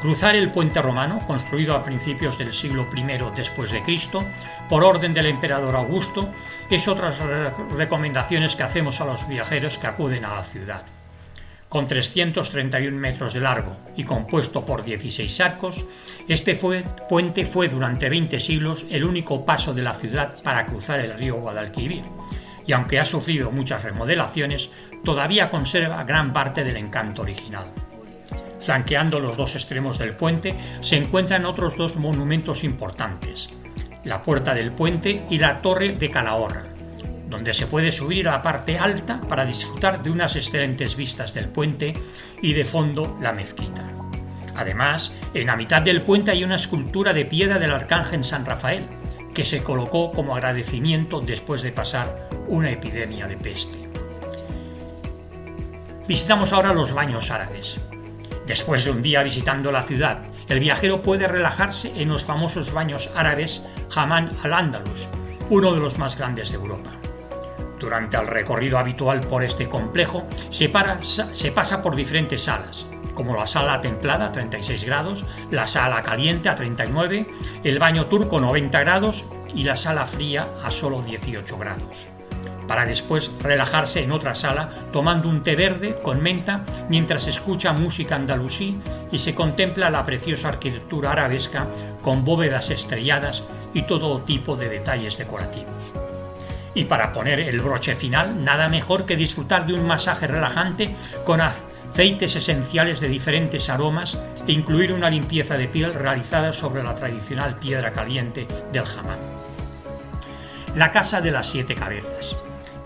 Cruzar 0.00 0.36
el 0.36 0.50
puente 0.50 0.80
romano, 0.80 1.18
construido 1.26 1.74
a 1.74 1.84
principios 1.84 2.38
del 2.38 2.54
siglo 2.54 2.88
I 2.94 3.04
después 3.36 3.70
de 3.72 3.82
Cristo, 3.82 4.20
por 4.68 4.84
orden 4.84 5.12
del 5.12 5.26
emperador 5.26 5.76
Augusto, 5.76 6.32
es 6.70 6.86
otra 6.88 7.10
de 7.10 7.44
las 7.44 7.52
recomendaciones 7.74 8.54
que 8.54 8.62
hacemos 8.62 9.00
a 9.00 9.04
los 9.04 9.26
viajeros 9.28 9.76
que 9.76 9.86
acuden 9.88 10.24
a 10.24 10.34
la 10.34 10.44
ciudad 10.44 10.97
con 11.68 11.86
331 11.86 12.96
metros 12.96 13.34
de 13.34 13.40
largo 13.40 13.76
y 13.96 14.04
compuesto 14.04 14.64
por 14.64 14.84
16 14.84 15.40
arcos, 15.40 15.84
este 16.28 16.58
puente 17.08 17.44
fue 17.44 17.68
durante 17.68 18.08
20 18.08 18.40
siglos 18.40 18.86
el 18.90 19.04
único 19.04 19.44
paso 19.44 19.74
de 19.74 19.82
la 19.82 19.94
ciudad 19.94 20.40
para 20.42 20.66
cruzar 20.66 21.00
el 21.00 21.14
río 21.14 21.36
Guadalquivir, 21.36 22.04
y 22.66 22.72
aunque 22.72 22.98
ha 22.98 23.04
sufrido 23.04 23.50
muchas 23.50 23.82
remodelaciones, 23.82 24.70
todavía 25.04 25.50
conserva 25.50 26.04
gran 26.04 26.32
parte 26.32 26.64
del 26.64 26.76
encanto 26.76 27.22
original. 27.22 27.66
Flanqueando 28.60 29.20
los 29.20 29.36
dos 29.36 29.54
extremos 29.54 29.98
del 29.98 30.14
puente 30.14 30.54
se 30.80 30.96
encuentran 30.96 31.46
otros 31.46 31.76
dos 31.76 31.96
monumentos 31.96 32.64
importantes, 32.64 33.48
la 34.04 34.22
Puerta 34.22 34.54
del 34.54 34.72
Puente 34.72 35.24
y 35.30 35.38
la 35.38 35.62
Torre 35.62 35.92
de 35.92 36.10
Calahorra, 36.10 36.64
donde 37.28 37.54
se 37.54 37.66
puede 37.66 37.92
subir 37.92 38.28
a 38.28 38.32
la 38.32 38.42
parte 38.42 38.78
alta 38.78 39.20
para 39.20 39.44
disfrutar 39.44 40.02
de 40.02 40.10
unas 40.10 40.34
excelentes 40.36 40.96
vistas 40.96 41.34
del 41.34 41.48
puente 41.48 41.92
y 42.40 42.54
de 42.54 42.64
fondo 42.64 43.18
la 43.20 43.32
mezquita. 43.32 43.86
Además, 44.56 45.12
en 45.34 45.46
la 45.46 45.56
mitad 45.56 45.82
del 45.82 46.02
puente 46.02 46.30
hay 46.30 46.42
una 46.42 46.56
escultura 46.56 47.12
de 47.12 47.24
piedra 47.24 47.58
del 47.58 47.70
arcángel 47.70 48.24
San 48.24 48.44
Rafael, 48.44 48.86
que 49.32 49.44
se 49.44 49.62
colocó 49.62 50.10
como 50.10 50.34
agradecimiento 50.34 51.20
después 51.20 51.62
de 51.62 51.70
pasar 51.70 52.28
una 52.48 52.70
epidemia 52.70 53.28
de 53.28 53.36
peste. 53.36 53.88
Visitamos 56.08 56.52
ahora 56.52 56.72
los 56.72 56.92
baños 56.92 57.30
árabes. 57.30 57.78
Después 58.46 58.84
de 58.84 58.90
un 58.90 59.02
día 59.02 59.22
visitando 59.22 59.70
la 59.70 59.82
ciudad, 59.82 60.22
el 60.48 60.58
viajero 60.58 61.02
puede 61.02 61.28
relajarse 61.28 61.92
en 61.94 62.08
los 62.08 62.24
famosos 62.24 62.72
baños 62.72 63.10
árabes 63.14 63.62
Hammam 63.94 64.32
al-Andalus, 64.42 65.06
uno 65.50 65.74
de 65.74 65.80
los 65.80 65.98
más 65.98 66.16
grandes 66.16 66.48
de 66.50 66.56
Europa. 66.56 66.90
Durante 67.78 68.16
el 68.16 68.26
recorrido 68.26 68.78
habitual 68.78 69.20
por 69.20 69.44
este 69.44 69.68
complejo 69.68 70.26
se, 70.50 70.68
pasa 70.68 71.82
por 71.82 71.94
diferentes 71.94 72.42
salas, 72.42 72.86
como 73.14 73.36
la 73.36 73.46
sala 73.46 73.80
templada 73.80 74.26
a 74.26 74.32
36 74.32 74.84
grados, 74.84 75.24
la 75.50 75.66
sala 75.66 76.02
caliente 76.02 76.48
a 76.48 76.56
39, 76.56 77.26
el 77.62 77.78
baño 77.78 78.06
turco 78.06 78.40
90 78.40 78.80
grados 78.80 79.24
y 79.54 79.64
la 79.64 79.76
sala 79.76 80.06
fría 80.06 80.48
a 80.64 80.70
solo 80.70 81.02
18 81.02 81.56
grados. 81.56 82.08
Para 82.66 82.84
después 82.84 83.30
relajarse 83.42 84.02
en 84.02 84.12
otra 84.12 84.34
sala 84.34 84.68
tomando 84.92 85.28
un 85.28 85.42
té 85.42 85.56
verde 85.56 85.98
con 86.02 86.22
menta 86.22 86.64
mientras 86.90 87.26
escucha 87.26 87.72
música 87.72 88.14
andalusí 88.14 88.78
y 89.10 89.20
se 89.20 89.34
contempla 89.34 89.88
la 89.88 90.04
preciosa 90.04 90.48
arquitectura 90.48 91.12
arabesca 91.12 91.66
con 92.02 92.26
bóvedas 92.26 92.68
estrelladas 92.68 93.42
y 93.72 93.82
todo 93.82 94.20
tipo 94.20 94.56
de 94.56 94.68
detalles 94.68 95.16
decorativos. 95.16 96.07
Y 96.74 96.84
para 96.84 97.12
poner 97.12 97.40
el 97.40 97.60
broche 97.60 97.96
final, 97.96 98.44
nada 98.44 98.68
mejor 98.68 99.06
que 99.06 99.16
disfrutar 99.16 99.66
de 99.66 99.74
un 99.74 99.86
masaje 99.86 100.26
relajante 100.26 100.94
con 101.24 101.40
aceites 101.40 102.36
esenciales 102.36 103.00
de 103.00 103.08
diferentes 103.08 103.68
aromas 103.68 104.18
e 104.46 104.52
incluir 104.52 104.92
una 104.92 105.10
limpieza 105.10 105.56
de 105.56 105.68
piel 105.68 105.94
realizada 105.94 106.52
sobre 106.52 106.82
la 106.82 106.94
tradicional 106.94 107.56
piedra 107.58 107.92
caliente 107.92 108.46
del 108.72 108.84
jamán. 108.84 109.18
La 110.76 110.92
Casa 110.92 111.20
de 111.20 111.30
las 111.30 111.48
Siete 111.48 111.74
Cabezas. 111.74 112.36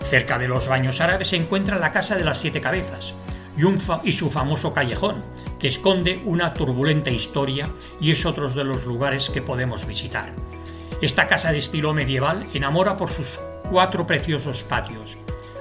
Cerca 0.01 0.37
de 0.37 0.47
los 0.47 0.67
baños 0.67 1.01
árabes 1.01 1.29
se 1.29 1.35
encuentra 1.35 1.77
la 1.77 1.91
Casa 1.91 2.15
de 2.15 2.23
las 2.23 2.37
Siete 2.37 2.61
Cabezas 2.61 3.13
y, 3.57 4.09
y 4.09 4.13
su 4.13 4.29
famoso 4.29 4.73
callejón, 4.73 5.23
que 5.59 5.67
esconde 5.67 6.21
una 6.25 6.53
turbulenta 6.53 7.09
historia 7.09 7.67
y 7.99 8.11
es 8.11 8.25
otro 8.25 8.49
de 8.49 8.63
los 8.63 8.85
lugares 8.85 9.29
que 9.29 9.41
podemos 9.41 9.85
visitar. 9.85 10.33
Esta 11.01 11.27
casa 11.27 11.51
de 11.51 11.57
estilo 11.57 11.93
medieval 11.93 12.47
enamora 12.53 12.97
por 12.97 13.09
sus 13.09 13.39
cuatro 13.69 14.05
preciosos 14.05 14.63
patios, 14.63 15.17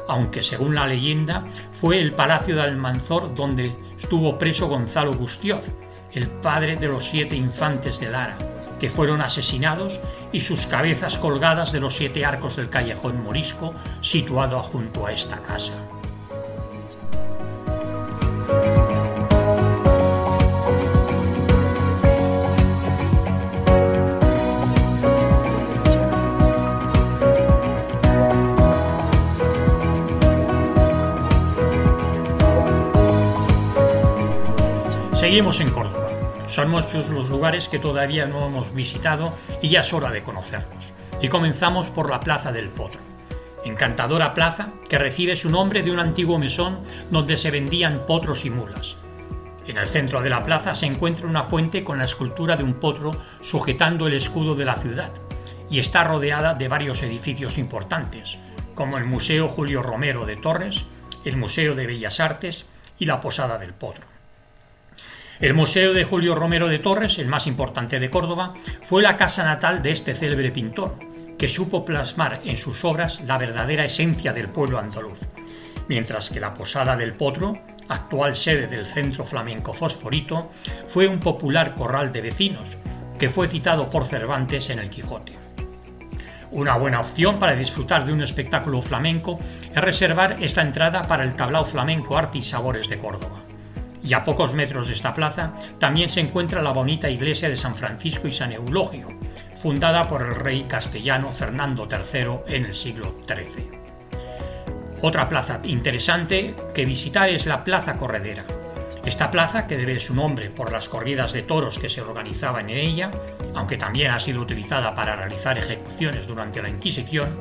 aunque 0.09 0.42
según 0.42 0.75
la 0.75 0.87
leyenda 0.87 1.44
fue 1.73 2.00
el 2.00 2.12
palacio 2.12 2.56
de 2.56 2.62
Almanzor 2.62 3.35
donde 3.35 3.75
estuvo 3.99 4.38
preso 4.38 4.68
Gonzalo 4.68 5.12
Gustioz, 5.12 5.64
el 6.12 6.28
padre 6.28 6.76
de 6.76 6.88
los 6.88 7.06
siete 7.06 7.37
infantes 7.37 7.99
de 7.99 8.11
Lara, 8.11 8.37
que 8.78 8.90
fueron 8.90 9.21
asesinados 9.21 10.00
y 10.32 10.40
sus 10.40 10.66
cabezas 10.66 11.18
colgadas 11.18 11.73
de 11.73 11.80
los 11.80 11.97
siete 11.97 12.25
arcos 12.25 12.56
del 12.56 12.71
callejón 12.71 13.23
morisco 13.23 13.75
situado 14.00 14.62
junto 14.62 15.06
a 15.06 15.12
esta 15.12 15.38
casa. 15.38 15.75
Seguimos 35.52 35.61
en 35.61 35.75
Córdoba. 35.75 36.09
Son 36.47 36.71
muchos 36.71 37.11
los 37.11 37.28
lugares 37.28 37.68
que 37.68 37.78
todavía 37.78 38.25
no 38.25 38.47
hemos 38.47 38.73
visitado 38.73 39.35
y 39.61 39.68
ya 39.68 39.80
es 39.80 39.92
hora 39.92 40.11
de 40.11 40.23
conocerlos. 40.23 40.94
Y 41.21 41.28
comenzamos 41.28 41.88
por 41.88 42.09
la 42.09 42.21
Plaza 42.21 42.52
del 42.52 42.71
Potro. 42.71 43.00
Encantadora 43.62 44.32
plaza 44.32 44.68
que 44.88 44.97
recibe 44.97 45.37
su 45.37 45.50
nombre 45.50 45.82
de 45.82 45.90
un 45.90 45.99
antiguo 45.99 46.38
mesón 46.38 46.78
donde 47.11 47.37
se 47.37 47.50
vendían 47.50 48.06
potros 48.06 48.47
y 48.47 48.50
mulas. 48.50 48.97
En 49.66 49.76
el 49.76 49.88
centro 49.88 50.23
de 50.23 50.30
la 50.30 50.42
plaza 50.42 50.75
se 50.75 50.87
encuentra 50.87 51.26
una 51.26 51.44
fuente 51.44 51.85
con 51.85 51.99
la 51.99 52.04
escultura 52.04 52.56
de 52.56 52.64
un 52.64 52.75
potro 52.75 53.11
sujetando 53.42 54.06
el 54.06 54.14
escudo 54.14 54.54
de 54.54 54.64
la 54.64 54.76
ciudad 54.76 55.11
y 55.68 55.80
está 55.80 56.02
rodeada 56.04 56.54
de 56.54 56.68
varios 56.68 57.02
edificios 57.02 57.59
importantes, 57.59 58.38
como 58.75 58.97
el 58.97 59.04
Museo 59.04 59.49
Julio 59.49 59.82
Romero 59.82 60.25
de 60.25 60.37
Torres, 60.37 60.87
el 61.26 61.37
Museo 61.37 61.75
de 61.75 61.87
Bellas 61.87 62.21
Artes 62.21 62.64
y 62.99 63.04
la 63.04 63.21
Posada 63.21 63.59
del 63.59 63.75
Potro. 63.75 64.12
El 65.43 65.55
Museo 65.55 65.93
de 65.93 66.05
Julio 66.05 66.37
Romero 66.37 66.69
de 66.69 66.79
Torres, 66.79 67.19
el 67.19 67.27
más 67.27 67.49
importante 67.49 67.99
de 67.99 68.11
Córdoba, 68.11 68.55
fue 68.85 69.03
la 69.03 69.17
casa 69.17 69.43
natal 69.43 69.83
de 69.83 69.91
este 69.91 70.15
célebre 70.15 70.53
pintor, 70.53 70.95
que 71.37 71.49
supo 71.49 71.85
plasmar 71.85 72.39
en 72.45 72.57
sus 72.57 72.85
obras 72.85 73.21
la 73.27 73.39
verdadera 73.39 73.85
esencia 73.85 74.33
del 74.33 74.49
pueblo 74.49 74.79
andaluz, 74.79 75.19
mientras 75.89 76.31
que 76.31 76.39
la 76.39 76.55
Posada 76.55 76.95
del 76.95 77.15
Potro, 77.15 77.59
actual 77.89 78.37
sede 78.37 78.69
del 78.69 78.87
Centro 78.87 79.25
Flamenco 79.25 79.73
Fosforito, 79.73 80.53
fue 80.87 81.09
un 81.09 81.19
popular 81.19 81.75
corral 81.75 82.13
de 82.13 82.21
vecinos, 82.21 82.79
que 83.19 83.29
fue 83.29 83.49
citado 83.49 83.91
por 83.91 84.05
Cervantes 84.05 84.71
en 84.71 84.79
el 84.79 84.91
Quijote. 84.91 85.33
Una 86.53 86.77
buena 86.77 87.01
opción 87.01 87.41
para 87.41 87.57
disfrutar 87.57 88.07
de 88.07 88.13
un 88.13 88.23
espectáculo 88.23 88.81
flamenco 88.81 89.41
es 89.75 89.83
reservar 89.83 90.37
esta 90.41 90.63
entrada 90.63 91.03
para 91.03 91.25
el 91.25 91.35
tablao 91.35 91.65
flamenco 91.65 92.17
Arte 92.17 92.39
y 92.39 92.43
Sabores 92.43 92.89
de 92.89 92.99
Córdoba. 92.99 93.42
Y 94.04 94.14
a 94.14 94.25
pocos 94.25 94.52
metros 94.52 94.88
de 94.88 94.94
esta 94.94 95.14
plaza 95.14 95.52
también 95.78 96.09
se 96.09 96.21
encuentra 96.21 96.62
la 96.62 96.73
bonita 96.73 97.09
iglesia 97.09 97.49
de 97.49 97.56
San 97.56 97.75
Francisco 97.75 98.26
y 98.26 98.32
San 98.32 98.52
Eulogio, 98.52 99.09
fundada 99.62 100.04
por 100.09 100.23
el 100.23 100.35
rey 100.35 100.64
castellano 100.64 101.30
Fernando 101.30 101.88
III 101.90 102.54
en 102.54 102.64
el 102.66 102.75
siglo 102.75 103.16
XIII. 103.26 103.71
Otra 105.02 105.28
plaza 105.28 105.61
interesante 105.64 106.54
que 106.75 106.85
visitar 106.85 107.28
es 107.28 107.47
la 107.47 107.64
Plaza 107.64 107.97
Corredera. 107.97 108.44
Esta 109.04 109.32
plaza, 109.32 109.66
que 109.66 109.76
debe 109.76 109.99
su 109.99 110.14
nombre 110.14 110.49
por 110.49 110.71
las 110.71 110.88
corridas 110.88 111.32
de 111.32 111.42
toros 111.42 111.80
que 111.80 111.88
se 111.88 112.00
organizaban 112.00 112.71
en 112.71 112.78
ella, 112.78 113.11
aunque 113.52 113.76
también 113.76 114.12
ha 114.12 114.21
sido 114.21 114.40
utilizada 114.40 114.94
para 114.94 115.16
realizar 115.16 115.59
ejecuciones 115.59 116.28
durante 116.28 116.62
la 116.62 116.68
Inquisición, 116.68 117.37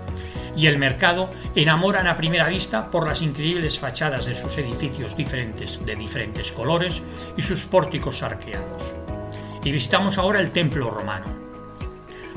y 0.55 0.67
el 0.67 0.77
mercado 0.77 1.29
enamoran 1.55 2.07
a 2.07 2.17
primera 2.17 2.47
vista 2.47 2.91
por 2.91 3.07
las 3.07 3.21
increíbles 3.21 3.79
fachadas 3.79 4.25
de 4.25 4.35
sus 4.35 4.57
edificios 4.57 5.15
diferentes 5.15 5.83
de 5.85 5.95
diferentes 5.95 6.51
colores 6.51 7.01
y 7.37 7.41
sus 7.41 7.63
pórticos 7.65 8.23
arqueados. 8.23 8.83
Y 9.63 9.71
visitamos 9.71 10.17
ahora 10.17 10.39
el 10.39 10.51
templo 10.51 10.89
romano. 10.89 11.41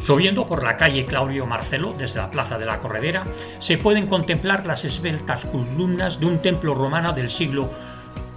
Subiendo 0.01 0.47
por 0.47 0.63
la 0.63 0.77
calle 0.77 1.07
Claudio 1.07 1.47
Marcelo 1.47 1.95
desde 1.97 2.19
la 2.19 2.31
Plaza 2.31 2.59
de 2.59 2.67
la 2.67 2.81
Corredera, 2.81 3.25
se 3.59 3.79
pueden 3.79 4.07
contemplar 4.07 4.67
las 4.67 4.85
esbeltas 4.85 5.45
columnas 5.47 6.21
de 6.21 6.27
un 6.27 6.41
templo 6.41 6.75
romano 6.75 7.13
del 7.13 7.31
siglo 7.31 7.71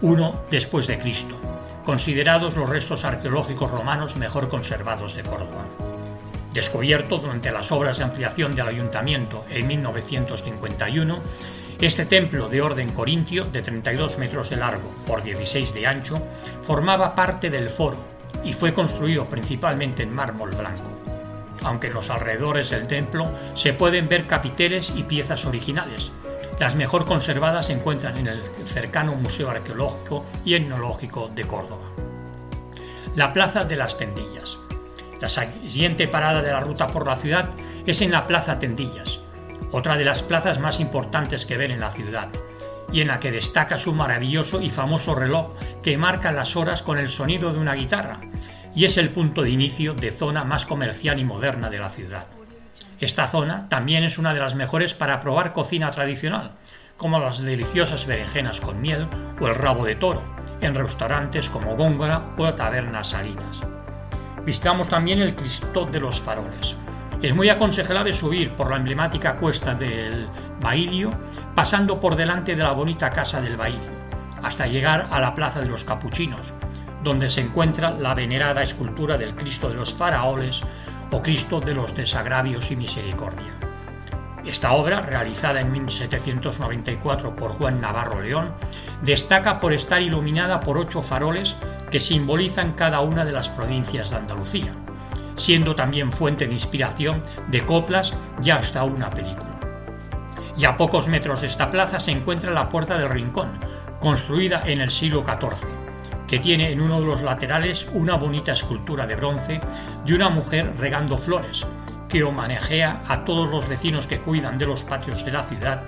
I 0.01 0.15
después 0.49 0.87
de 0.87 0.99
Cristo, 0.99 1.35
considerados 1.83 2.55
los 2.55 2.69
restos 2.69 3.03
arqueológicos 3.03 3.69
romanos 3.71 4.15
mejor 4.15 4.47
conservados 4.47 5.15
de 5.15 5.23
Córdoba. 5.23 5.86
Descubierto 6.57 7.19
durante 7.19 7.51
las 7.51 7.71
obras 7.71 7.99
de 7.99 8.03
ampliación 8.03 8.55
del 8.55 8.67
ayuntamiento 8.67 9.45
en 9.47 9.67
1951, 9.67 11.19
este 11.79 12.07
templo 12.07 12.49
de 12.49 12.63
orden 12.63 12.89
corintio 12.93 13.45
de 13.45 13.61
32 13.61 14.17
metros 14.17 14.49
de 14.49 14.55
largo 14.55 14.89
por 15.05 15.21
16 15.21 15.71
de 15.75 15.85
ancho 15.85 16.15
formaba 16.63 17.13
parte 17.13 17.51
del 17.51 17.69
foro 17.69 17.97
y 18.43 18.53
fue 18.53 18.73
construido 18.73 19.25
principalmente 19.25 20.01
en 20.01 20.11
mármol 20.11 20.49
blanco 20.49 20.81
aunque 21.63 21.87
en 21.87 21.93
los 21.93 22.09
alrededores 22.09 22.71
del 22.71 22.87
templo 22.87 23.29
se 23.53 23.73
pueden 23.73 24.09
ver 24.09 24.25
capiteles 24.25 24.91
y 24.95 25.03
piezas 25.03 25.45
originales. 25.45 26.11
Las 26.59 26.73
mejor 26.73 27.05
conservadas 27.05 27.67
se 27.67 27.73
encuentran 27.73 28.17
en 28.17 28.27
el 28.27 28.41
cercano 28.65 29.13
Museo 29.13 29.49
Arqueológico 29.49 30.25
y 30.45 30.55
Etnológico 30.55 31.29
de 31.35 31.43
Córdoba. 31.43 31.89
La 33.15 33.33
Plaza 33.33 33.65
de 33.65 33.75
las 33.75 33.97
Tendillas. 33.97 34.57
La 35.21 35.29
siguiente 35.29 36.07
parada 36.07 36.41
de 36.41 36.51
la 36.51 36.59
ruta 36.59 36.87
por 36.87 37.07
la 37.07 37.15
ciudad 37.15 37.49
es 37.85 38.01
en 38.01 38.11
la 38.11 38.27
Plaza 38.27 38.59
Tendillas, 38.59 39.19
otra 39.71 39.97
de 39.97 40.05
las 40.05 40.21
plazas 40.21 40.59
más 40.59 40.79
importantes 40.79 41.45
que 41.45 41.57
ver 41.57 41.71
en 41.71 41.79
la 41.79 41.91
ciudad, 41.91 42.29
y 42.91 43.01
en 43.01 43.07
la 43.07 43.19
que 43.19 43.31
destaca 43.31 43.77
su 43.77 43.93
maravilloso 43.93 44.61
y 44.61 44.69
famoso 44.69 45.15
reloj 45.15 45.55
que 45.81 45.97
marca 45.97 46.31
las 46.31 46.55
horas 46.55 46.81
con 46.81 46.97
el 46.99 47.09
sonido 47.09 47.51
de 47.51 47.59
una 47.59 47.73
guitarra, 47.73 48.19
y 48.75 48.85
es 48.85 48.97
el 48.97 49.09
punto 49.09 49.41
de 49.41 49.49
inicio 49.49 49.93
de 49.93 50.11
zona 50.11 50.43
más 50.43 50.65
comercial 50.65 51.19
y 51.19 51.25
moderna 51.25 51.69
de 51.69 51.79
la 51.79 51.89
ciudad. 51.89 52.27
Esta 52.99 53.27
zona 53.27 53.67
también 53.69 54.03
es 54.03 54.17
una 54.17 54.33
de 54.33 54.39
las 54.39 54.55
mejores 54.55 54.93
para 54.93 55.19
probar 55.21 55.53
cocina 55.53 55.91
tradicional, 55.91 56.51
como 56.95 57.19
las 57.19 57.39
deliciosas 57.39 58.05
berenjenas 58.05 58.59
con 58.59 58.81
miel 58.81 59.07
o 59.39 59.47
el 59.47 59.55
rabo 59.55 59.85
de 59.85 59.95
toro, 59.95 60.23
en 60.61 60.73
restaurantes 60.73 61.49
como 61.49 61.75
Góngora 61.75 62.33
o 62.37 62.53
Tabernas 62.53 63.09
Salinas. 63.09 63.61
Visitamos 64.47 64.87
también 64.87 65.19
el 65.19 65.35
Cristo 65.35 65.85
de 65.85 65.99
los 65.99 66.21
Faroles. 66.21 66.73
Es 67.21 67.35
muy 67.35 67.49
aconsejable 67.49 68.13
subir 68.13 68.51
por 68.51 68.69
la 68.69 68.77
emblemática 68.77 69.35
cuesta 69.35 69.73
del 69.73 70.29
Bailio, 70.61 71.09
pasando 71.53 71.99
por 71.99 72.15
delante 72.15 72.55
de 72.55 72.63
la 72.63 72.71
bonita 72.71 73.09
casa 73.09 73.41
del 73.41 73.57
Bailio, 73.57 73.91
hasta 74.41 74.65
llegar 74.65 75.09
a 75.11 75.19
la 75.19 75.35
Plaza 75.35 75.59
de 75.59 75.65
los 75.65 75.83
Capuchinos, 75.83 76.53
donde 77.03 77.29
se 77.29 77.41
encuentra 77.41 77.91
la 77.91 78.15
venerada 78.15 78.63
escultura 78.63 79.17
del 79.17 79.35
Cristo 79.35 79.67
de 79.67 79.75
los 79.75 79.93
Faraoles 79.93 80.61
o 81.11 81.21
Cristo 81.21 81.59
de 81.59 81.73
los 81.73 81.93
Desagravios 81.93 82.71
y 82.71 82.77
Misericordia. 82.77 83.51
Esta 84.45 84.71
obra, 84.71 85.01
realizada 85.01 85.59
en 85.59 85.73
1794 85.73 87.35
por 87.35 87.51
Juan 87.51 87.81
Navarro 87.81 88.21
León, 88.21 88.53
destaca 89.01 89.59
por 89.59 89.73
estar 89.73 90.01
iluminada 90.01 90.61
por 90.61 90.77
ocho 90.77 91.01
faroles 91.01 91.57
que 91.91 91.99
simbolizan 91.99 92.73
cada 92.73 92.99
una 93.01 93.25
de 93.25 93.31
las 93.31 93.49
provincias 93.49 94.09
de 94.09 94.17
Andalucía, 94.17 94.73
siendo 95.35 95.75
también 95.75 96.11
fuente 96.11 96.47
de 96.47 96.53
inspiración 96.53 97.23
de 97.47 97.61
coplas 97.61 98.13
y 98.43 98.49
hasta 98.49 98.83
una 98.83 99.09
película. 99.09 99.59
Y 100.57 100.65
a 100.65 100.75
pocos 100.75 101.07
metros 101.07 101.41
de 101.41 101.47
esta 101.47 101.69
plaza 101.69 101.99
se 101.99 102.11
encuentra 102.11 102.51
la 102.51 102.69
Puerta 102.69 102.97
del 102.97 103.09
Rincón, 103.09 103.51
construida 103.99 104.61
en 104.65 104.81
el 104.81 104.91
siglo 104.91 105.23
XIV 105.23 105.87
que 106.27 106.39
tiene 106.39 106.71
en 106.71 106.81
uno 106.81 106.99
de 106.99 107.07
los 107.07 107.21
laterales 107.21 107.87
una 107.93 108.15
bonita 108.15 108.51
escultura 108.51 109.07
de 109.07 109.15
bronce 109.15 109.59
de 110.05 110.13
una 110.13 110.29
mujer 110.29 110.73
regando 110.77 111.17
flores, 111.17 111.65
que 112.09 112.23
homenajea 112.23 113.03
a 113.07 113.25
todos 113.25 113.49
los 113.49 113.67
vecinos 113.67 114.07
que 114.07 114.19
cuidan 114.19 114.57
de 114.57 114.65
los 114.65 114.83
patios 114.83 115.25
de 115.25 115.31
la 115.31 115.43
ciudad 115.43 115.83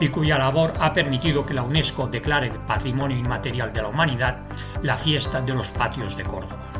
y 0.00 0.08
cuya 0.08 0.38
labor 0.38 0.72
ha 0.80 0.92
permitido 0.92 1.46
que 1.46 1.54
la 1.54 1.62
UNESCO 1.62 2.08
declare 2.08 2.52
Patrimonio 2.66 3.16
Inmaterial 3.16 3.72
de 3.72 3.82
la 3.82 3.88
Humanidad 3.88 4.38
la 4.82 4.96
fiesta 4.96 5.40
de 5.40 5.54
los 5.54 5.68
patios 5.70 6.16
de 6.16 6.24
Córdoba. 6.24 6.72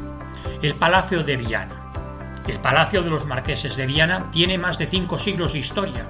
El 0.63 0.75
Palacio 0.75 1.23
de 1.23 1.37
Viana. 1.37 1.77
El 2.47 2.59
Palacio 2.59 3.03
de 3.03 3.11
los 3.11 3.27
Marqueses 3.27 3.77
de 3.77 3.87
Viana 3.87 4.31
tiene 4.33 4.59
más 4.59 4.79
de 4.79 4.87
cinco 4.87 5.19
siglos 5.19 5.53
de 5.53 5.61
historia 5.61 6.05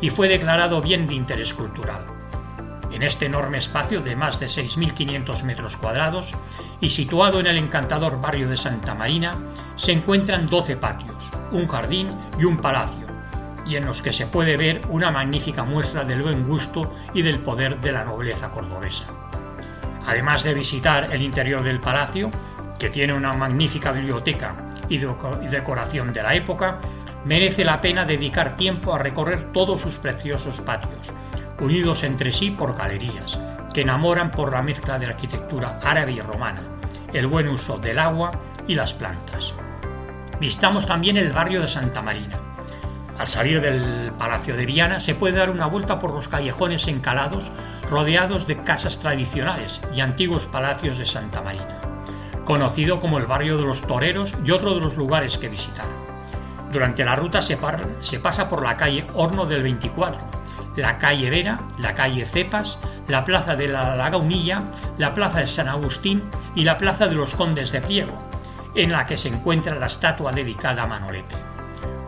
y 0.00 0.10
fue 0.10 0.28
declarado 0.28 0.80
bien 0.80 1.06
de 1.06 1.14
interés 1.14 1.54
cultural. 1.54 2.17
En 2.90 3.02
este 3.02 3.26
enorme 3.26 3.58
espacio 3.58 4.00
de 4.00 4.16
más 4.16 4.40
de 4.40 4.46
6.500 4.46 5.42
metros 5.42 5.76
cuadrados 5.76 6.32
y 6.80 6.90
situado 6.90 7.38
en 7.38 7.46
el 7.46 7.58
encantador 7.58 8.20
barrio 8.20 8.48
de 8.48 8.56
Santa 8.56 8.94
Marina, 8.94 9.36
se 9.76 9.92
encuentran 9.92 10.48
12 10.48 10.76
patios, 10.76 11.30
un 11.52 11.68
jardín 11.68 12.14
y 12.38 12.44
un 12.44 12.56
palacio, 12.56 13.06
y 13.66 13.76
en 13.76 13.84
los 13.84 14.00
que 14.00 14.12
se 14.12 14.26
puede 14.26 14.56
ver 14.56 14.80
una 14.88 15.10
magnífica 15.10 15.64
muestra 15.64 16.04
del 16.04 16.22
buen 16.22 16.48
gusto 16.48 16.94
y 17.12 17.22
del 17.22 17.38
poder 17.40 17.80
de 17.80 17.92
la 17.92 18.04
nobleza 18.04 18.50
cordobesa. 18.50 19.04
Además 20.06 20.42
de 20.42 20.54
visitar 20.54 21.12
el 21.12 21.20
interior 21.20 21.62
del 21.62 21.80
palacio, 21.80 22.30
que 22.78 22.88
tiene 22.88 23.12
una 23.12 23.34
magnífica 23.34 23.92
biblioteca 23.92 24.54
y 24.88 24.98
decoración 24.98 26.14
de 26.14 26.22
la 26.22 26.34
época, 26.34 26.78
merece 27.26 27.64
la 27.64 27.80
pena 27.82 28.06
dedicar 28.06 28.56
tiempo 28.56 28.94
a 28.94 28.98
recorrer 28.98 29.52
todos 29.52 29.82
sus 29.82 29.96
preciosos 29.96 30.60
patios, 30.62 31.12
unidos 31.60 32.02
entre 32.04 32.32
sí 32.32 32.50
por 32.50 32.76
galerías, 32.76 33.38
que 33.72 33.82
enamoran 33.82 34.30
por 34.30 34.52
la 34.52 34.62
mezcla 34.62 34.98
de 34.98 35.06
arquitectura 35.06 35.78
árabe 35.82 36.12
y 36.12 36.20
romana, 36.20 36.62
el 37.12 37.26
buen 37.26 37.48
uso 37.48 37.78
del 37.78 37.98
agua 37.98 38.30
y 38.66 38.74
las 38.74 38.94
plantas. 38.94 39.52
Visitamos 40.40 40.86
también 40.86 41.16
el 41.16 41.32
barrio 41.32 41.60
de 41.60 41.68
Santa 41.68 42.02
Marina. 42.02 42.38
Al 43.18 43.26
salir 43.26 43.60
del 43.60 44.12
Palacio 44.12 44.56
de 44.56 44.66
Viana 44.66 45.00
se 45.00 45.14
puede 45.14 45.38
dar 45.38 45.50
una 45.50 45.66
vuelta 45.66 45.98
por 45.98 46.12
los 46.12 46.28
callejones 46.28 46.86
encalados 46.86 47.50
rodeados 47.90 48.46
de 48.46 48.56
casas 48.56 49.00
tradicionales 49.00 49.80
y 49.92 50.00
antiguos 50.00 50.46
palacios 50.46 50.98
de 50.98 51.06
Santa 51.06 51.42
Marina, 51.42 51.80
conocido 52.44 53.00
como 53.00 53.18
el 53.18 53.26
barrio 53.26 53.56
de 53.56 53.64
los 53.64 53.82
toreros 53.82 54.34
y 54.44 54.52
otro 54.52 54.74
de 54.74 54.80
los 54.80 54.96
lugares 54.96 55.38
que 55.38 55.48
visitar. 55.48 55.86
Durante 56.70 57.04
la 57.04 57.16
ruta 57.16 57.42
se, 57.42 57.58
se 58.00 58.20
pasa 58.20 58.48
por 58.48 58.62
la 58.62 58.76
calle 58.76 59.06
Horno 59.14 59.46
del 59.46 59.62
24, 59.62 60.37
la 60.78 60.98
calle 60.98 61.28
Vera, 61.28 61.58
la 61.78 61.94
calle 61.94 62.24
Cepas, 62.24 62.78
la 63.08 63.24
plaza 63.24 63.56
de 63.56 63.66
la 63.66 63.96
Lagaunilla, 63.96 64.62
la 64.96 65.12
plaza 65.12 65.40
de 65.40 65.48
San 65.48 65.68
Agustín 65.68 66.22
y 66.54 66.62
la 66.62 66.78
plaza 66.78 67.08
de 67.08 67.16
los 67.16 67.34
Condes 67.34 67.72
de 67.72 67.80
Pliego, 67.80 68.16
en 68.76 68.92
la 68.92 69.04
que 69.04 69.18
se 69.18 69.28
encuentra 69.28 69.74
la 69.74 69.86
estatua 69.86 70.30
dedicada 70.30 70.84
a 70.84 70.86
Manolete. 70.86 71.34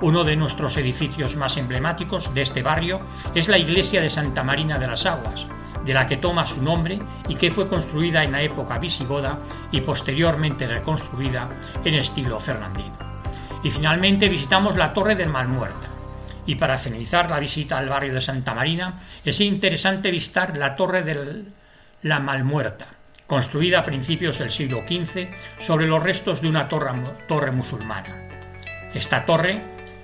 Uno 0.03 0.23
de 0.23 0.37
nuestros 0.37 0.77
edificios 0.77 1.35
más 1.35 1.57
emblemáticos 1.57 2.33
de 2.33 2.43
este 2.43 2.63
barrio 2.63 3.01
es 3.35 3.49
la 3.49 3.59
iglesia 3.59 4.01
de 4.01 4.09
Santa 4.09 4.45
Marina 4.45 4.79
de 4.79 4.87
las 4.87 5.05
Aguas, 5.05 5.47
de 5.85 5.93
la 5.93 6.07
que 6.07 6.17
toma 6.17 6.47
su 6.47 6.63
nombre 6.63 7.01
y 7.29 7.35
que 7.35 7.51
fue 7.51 7.69
construida 7.69 8.23
en 8.23 8.33
la 8.33 8.43
época 8.43 8.79
visigoda 8.79 9.39
y 9.73 9.81
posteriormente 9.81 10.69
reconstruida 10.69 11.49
en 11.85 11.95
estilo 11.95 12.39
fernandino. 12.39 12.95
Y 13.65 13.71
finalmente 13.71 14.29
visitamos 14.29 14.77
la 14.77 14.95
Torre 14.95 15.17
del 15.17 15.29
Malmuerta, 15.29 15.90
y 16.47 16.57
para 16.57 16.79
finalizar 16.79 17.31
la 17.31 17.41
visita 17.41 17.79
al 17.79 17.89
barrio 17.89 18.15
de 18.15 18.21
Santa 18.21 18.55
Marina, 18.55 19.01
es 19.25 19.41
interesante 19.41 20.11
visitar 20.11 20.57
la 20.57 20.77
Torre 20.77 21.03
de 21.03 21.45
la 22.03 22.21
Malmuerta, 22.21 22.87
construida 23.27 23.81
a 23.81 23.85
principios 23.85 24.39
del 24.39 24.51
siglo 24.51 24.83
XV 24.89 25.29
sobre 25.59 25.87
los 25.87 26.03
restos 26.03 26.41
de 26.41 26.49
una 26.49 26.69
torre, 26.69 26.91
torre 27.29 27.53
musulmana. 27.53 28.29
Esta 28.95 29.25
torre, 29.25 29.63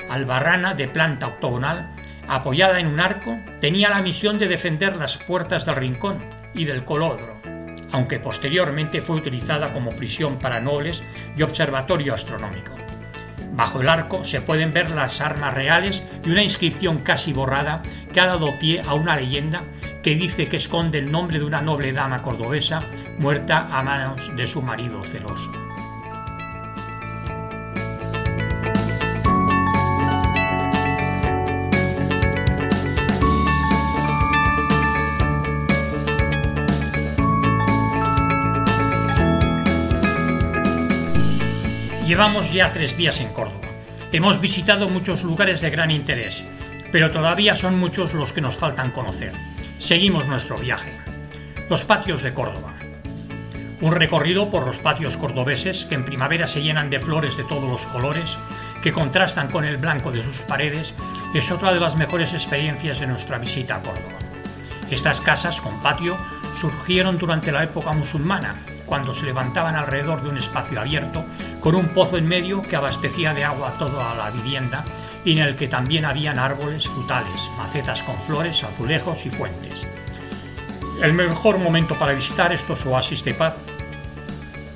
albarrana 0.09 0.75
de 0.75 0.88
planta 0.88 1.27
octogonal, 1.27 1.90
apoyada 2.29 2.79
en 2.79 2.87
un 2.87 3.01
arco, 3.01 3.37
tenía 3.61 3.90
la 3.90 4.03
misión 4.03 4.38
de 4.38 4.49
defender 4.49 4.96
las 4.96 5.16
puertas 5.16 5.64
del 5.66 5.77
rincón 5.77 6.22
y 6.55 6.64
del 6.64 6.85
colodro, 6.85 7.40
aunque 7.92 8.18
posteriormente 8.18 9.01
fue 9.01 9.16
utilizada 9.16 9.72
como 9.72 9.90
prisión 9.90 10.38
para 10.38 10.61
nobles 10.61 11.03
y 11.37 11.42
observatorio 11.42 12.14
astronómico. 12.14 12.86
Bajo 13.57 13.81
el 13.81 13.88
arco 13.88 14.23
se 14.23 14.42
pueden 14.42 14.75
ver 14.75 14.90
las 14.90 15.21
armas 15.23 15.55
reales 15.55 16.03
y 16.23 16.31
una 16.31 16.42
inscripción 16.42 16.99
casi 16.99 17.33
borrada 17.33 17.83
que 18.12 18.21
ha 18.21 18.27
dado 18.27 18.57
pie 18.59 18.83
a 18.87 18.92
una 18.92 19.16
leyenda 19.16 19.64
que 20.03 20.14
dice 20.14 20.49
que 20.49 20.59
esconde 20.59 20.99
el 20.99 21.11
nombre 21.11 21.38
de 21.38 21.45
una 21.45 21.62
noble 21.62 21.92
dama 21.92 22.23
cordobesa 22.23 22.83
muerta 23.19 23.66
a 23.73 23.83
manos 23.83 24.31
de 24.37 24.47
su 24.47 24.61
marido 24.61 25.03
celoso. 25.03 25.65
Llevamos 42.16 42.50
ya 42.50 42.72
tres 42.72 42.96
días 42.96 43.20
en 43.20 43.29
Córdoba. 43.35 43.68
Hemos 44.11 44.40
visitado 44.40 44.88
muchos 44.88 45.22
lugares 45.22 45.61
de 45.61 45.68
gran 45.68 45.90
interés, 45.90 46.42
pero 46.90 47.11
todavía 47.11 47.55
son 47.57 47.79
muchos 47.79 48.14
los 48.14 48.33
que 48.33 48.40
nos 48.40 48.57
faltan 48.57 48.90
conocer. 48.90 49.35
Seguimos 49.79 50.26
nuestro 50.26 50.57
viaje. 50.57 50.96
Los 51.68 51.85
patios 51.85 52.22
de 52.22 52.33
Córdoba. 52.33 52.72
Un 53.83 53.92
recorrido 53.92 54.50
por 54.50 54.64
los 54.64 54.79
patios 54.79 55.18
cordobeses 55.18 55.85
que 55.85 55.94
en 55.94 56.07
primavera 56.07 56.46
se 56.46 56.62
llenan 56.62 56.88
de 56.88 57.00
flores 57.00 57.37
de 57.37 57.44
todos 57.44 57.68
los 57.68 57.85
colores, 57.85 58.38
que 58.83 58.92
contrastan 58.92 59.50
con 59.50 59.66
el 59.66 59.76
blanco 59.76 60.11
de 60.11 60.22
sus 60.22 60.40
paredes, 60.40 60.94
es 61.35 61.50
otra 61.50 61.74
de 61.74 61.81
las 61.81 61.96
mejores 61.96 62.33
experiencias 62.33 62.98
de 62.98 63.09
nuestra 63.09 63.37
visita 63.37 63.76
a 63.76 63.81
Córdoba. 63.81 64.18
Estas 64.90 65.20
casas 65.20 65.61
con 65.61 65.83
patio 65.83 66.16
surgieron 66.62 67.18
durante 67.18 67.52
la 67.52 67.64
época 67.64 67.92
musulmana 67.92 68.55
cuando 68.87 69.12
se 69.12 69.26
levantaban 69.26 69.76
alrededor 69.76 70.22
de 70.22 70.31
un 70.31 70.38
espacio 70.38 70.81
abierto, 70.81 71.24
con 71.66 71.74
un 71.74 71.88
pozo 71.88 72.16
en 72.16 72.29
medio 72.29 72.62
que 72.62 72.76
abastecía 72.76 73.35
de 73.35 73.42
agua 73.42 73.74
toda 73.76 74.14
la 74.14 74.31
vivienda 74.31 74.85
y 75.24 75.33
en 75.33 75.38
el 75.38 75.57
que 75.57 75.66
también 75.66 76.05
habían 76.05 76.38
árboles 76.38 76.87
frutales, 76.87 77.50
macetas 77.59 78.05
con 78.05 78.16
flores, 78.18 78.62
azulejos 78.62 79.26
y 79.26 79.31
fuentes. 79.31 79.83
El 81.02 81.12
mejor 81.12 81.59
momento 81.59 81.96
para 81.96 82.12
visitar 82.12 82.52
estos 82.52 82.87
oasis 82.87 83.24
de 83.24 83.35
paz 83.35 83.57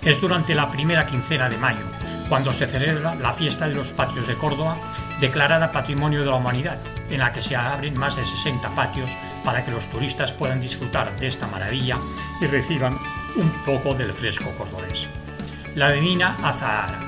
es 0.04 0.20
durante 0.20 0.52
la 0.52 0.68
primera 0.72 1.06
quincena 1.06 1.48
de 1.48 1.58
mayo, 1.58 1.86
cuando 2.28 2.52
se 2.52 2.66
celebra 2.66 3.14
la 3.14 3.34
fiesta 3.34 3.68
de 3.68 3.76
los 3.76 3.90
patios 3.90 4.26
de 4.26 4.34
Córdoba, 4.34 4.76
declarada 5.20 5.70
Patrimonio 5.70 6.18
de 6.18 6.26
la 6.26 6.34
Humanidad, 6.34 6.78
en 7.08 7.20
la 7.20 7.32
que 7.32 7.40
se 7.40 7.54
abren 7.54 7.96
más 7.96 8.16
de 8.16 8.26
60 8.26 8.68
patios 8.70 9.12
para 9.44 9.64
que 9.64 9.70
los 9.70 9.88
turistas 9.90 10.32
puedan 10.32 10.60
disfrutar 10.60 11.16
de 11.20 11.28
esta 11.28 11.46
maravilla 11.46 11.98
y 12.40 12.46
reciban 12.46 12.98
un 13.36 13.50
poco 13.64 13.94
del 13.94 14.12
fresco 14.12 14.50
cordobés. 14.58 15.06
La 15.76 15.86
Avenida 15.86 16.36
Azahara, 16.42 16.98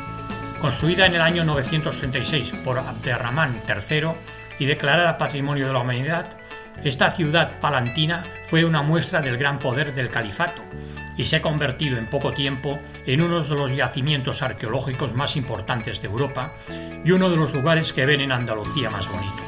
construida 0.60 1.06
en 1.06 1.16
el 1.16 1.20
año 1.20 1.44
936 1.44 2.52
por 2.64 2.78
Abderramán 2.78 3.60
III 3.68 4.12
y 4.60 4.66
declarada 4.66 5.18
Patrimonio 5.18 5.66
de 5.66 5.72
la 5.72 5.80
Humanidad, 5.80 6.36
esta 6.84 7.10
ciudad 7.10 7.58
palantina 7.60 8.24
fue 8.46 8.64
una 8.64 8.82
muestra 8.82 9.20
del 9.20 9.36
gran 9.36 9.58
poder 9.58 9.94
del 9.94 10.10
califato 10.10 10.62
y 11.16 11.24
se 11.24 11.36
ha 11.36 11.42
convertido 11.42 11.98
en 11.98 12.06
poco 12.06 12.34
tiempo 12.34 12.78
en 13.04 13.22
uno 13.22 13.42
de 13.42 13.54
los 13.54 13.74
yacimientos 13.74 14.42
arqueológicos 14.42 15.12
más 15.12 15.34
importantes 15.34 16.00
de 16.00 16.06
Europa 16.06 16.52
y 17.04 17.10
uno 17.10 17.30
de 17.30 17.36
los 17.36 17.52
lugares 17.52 17.92
que 17.92 18.06
ven 18.06 18.20
en 18.20 18.30
Andalucía 18.30 18.90
más 18.90 19.08
bonitos. 19.08 19.44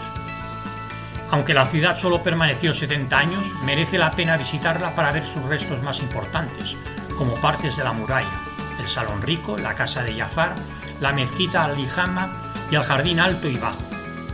Aunque 1.30 1.54
la 1.54 1.66
ciudad 1.66 1.98
solo 1.98 2.24
permaneció 2.24 2.74
70 2.74 3.16
años, 3.16 3.46
merece 3.64 3.96
la 3.96 4.10
pena 4.10 4.36
visitarla 4.36 4.94
para 4.96 5.12
ver 5.12 5.24
sus 5.24 5.42
restos 5.44 5.80
más 5.84 6.00
importantes, 6.00 6.76
como 7.16 7.36
partes 7.36 7.76
de 7.76 7.84
la 7.84 7.92
muralla, 7.92 8.43
el 8.80 8.88
Salón 8.88 9.22
Rico, 9.22 9.56
la 9.56 9.74
Casa 9.74 10.02
de 10.02 10.14
Jafar, 10.16 10.54
la 11.00 11.12
Mezquita 11.12 11.64
Al-Lijama 11.64 12.52
y 12.70 12.74
el 12.74 12.82
Jardín 12.82 13.20
Alto 13.20 13.48
y 13.48 13.56
Bajo. 13.56 13.82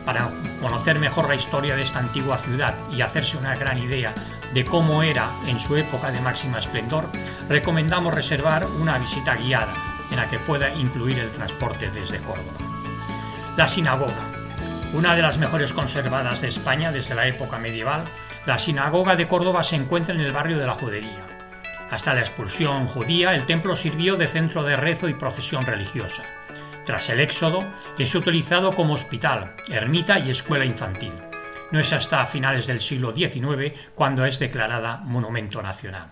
Para 0.05 0.29
conocer 0.61 0.99
mejor 0.99 1.29
la 1.29 1.35
historia 1.35 1.77
de 1.77 1.83
esta 1.83 1.99
antigua 1.99 2.39
ciudad 2.39 2.75
y 2.91 3.03
hacerse 3.03 3.37
una 3.37 3.57
gran 3.57 3.79
idea 3.79 4.15
de 4.53 4.65
cómo 4.65 5.03
era 5.03 5.31
en 5.47 5.59
su 5.59 5.77
época 5.77 6.11
de 6.11 6.21
máxima 6.21 6.59
esplendor, 6.59 7.09
recomendamos 7.49 8.15
reservar 8.15 8.67
una 8.67 8.99
visita 8.99 9.37
guiada 9.37 9.75
en 10.11 10.17
la 10.17 10.29
que 10.29 10.39
pueda 10.39 10.73
incluir 10.75 11.19
el 11.19 11.31
transporte 11.31 11.91
desde 11.91 12.19
Córdoba. 12.19 12.59
La 13.57 13.69
sinagoga, 13.69 14.25
una 14.93 15.15
de 15.15 15.23
las 15.23 15.37
mejores 15.39 15.73
conservadas 15.73 16.41
de 16.41 16.49
España 16.49 16.91
desde 16.91 17.15
la 17.15 17.27
época 17.29 17.59
medieval, 17.59 18.07
la 18.47 18.59
sinagoga 18.59 19.17
de 19.17 19.29
Córdoba 19.29 19.63
se 19.63 19.77
encuentra 19.77 20.15
en 20.15 20.21
el 20.21 20.33
barrio 20.33 20.59
de 20.59 20.67
la 20.67 20.75
Judería. 20.75 21.30
Hasta 21.91 22.15
la 22.15 22.21
expulsión 22.21 22.87
judía, 22.87 23.35
el 23.35 23.47
templo 23.47 23.75
sirvió 23.75 24.17
de 24.17 24.29
centro 24.29 24.63
de 24.63 24.77
rezo 24.77 25.09
y 25.09 25.15
procesión 25.15 25.67
religiosa. 25.67 26.23
Tras 26.87 27.09
el 27.11 27.19
éxodo, 27.19 27.65
es 27.99 28.15
utilizado 28.15 28.75
como 28.75 28.95
hospital, 28.95 29.55
ermita 29.69 30.19
y 30.21 30.31
escuela 30.31 30.65
infantil. 30.65 31.13
No 31.73 31.81
es 31.81 31.93
hasta 31.93 32.25
finales 32.27 32.67
del 32.67 32.81
siglo 32.81 33.15
XIX 33.15 33.77
cuando 33.95 34.25
es 34.25 34.39
declarada 34.39 34.99
Monumento 34.99 35.63
Nacional. 35.63 36.07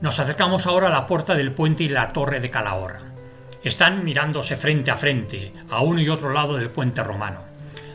Nos 0.00 0.18
acercamos 0.18 0.66
ahora 0.66 0.88
a 0.88 0.90
la 0.90 1.06
puerta 1.06 1.34
del 1.34 1.52
puente 1.52 1.84
y 1.84 1.88
la 1.88 2.08
torre 2.08 2.40
de 2.40 2.50
Calahorra. 2.50 3.02
Están 3.62 4.04
mirándose 4.04 4.56
frente 4.56 4.90
a 4.90 4.96
frente, 4.96 5.52
a 5.70 5.82
uno 5.82 6.00
y 6.00 6.08
otro 6.08 6.32
lado 6.32 6.56
del 6.56 6.70
puente 6.70 7.02
romano. 7.02 7.42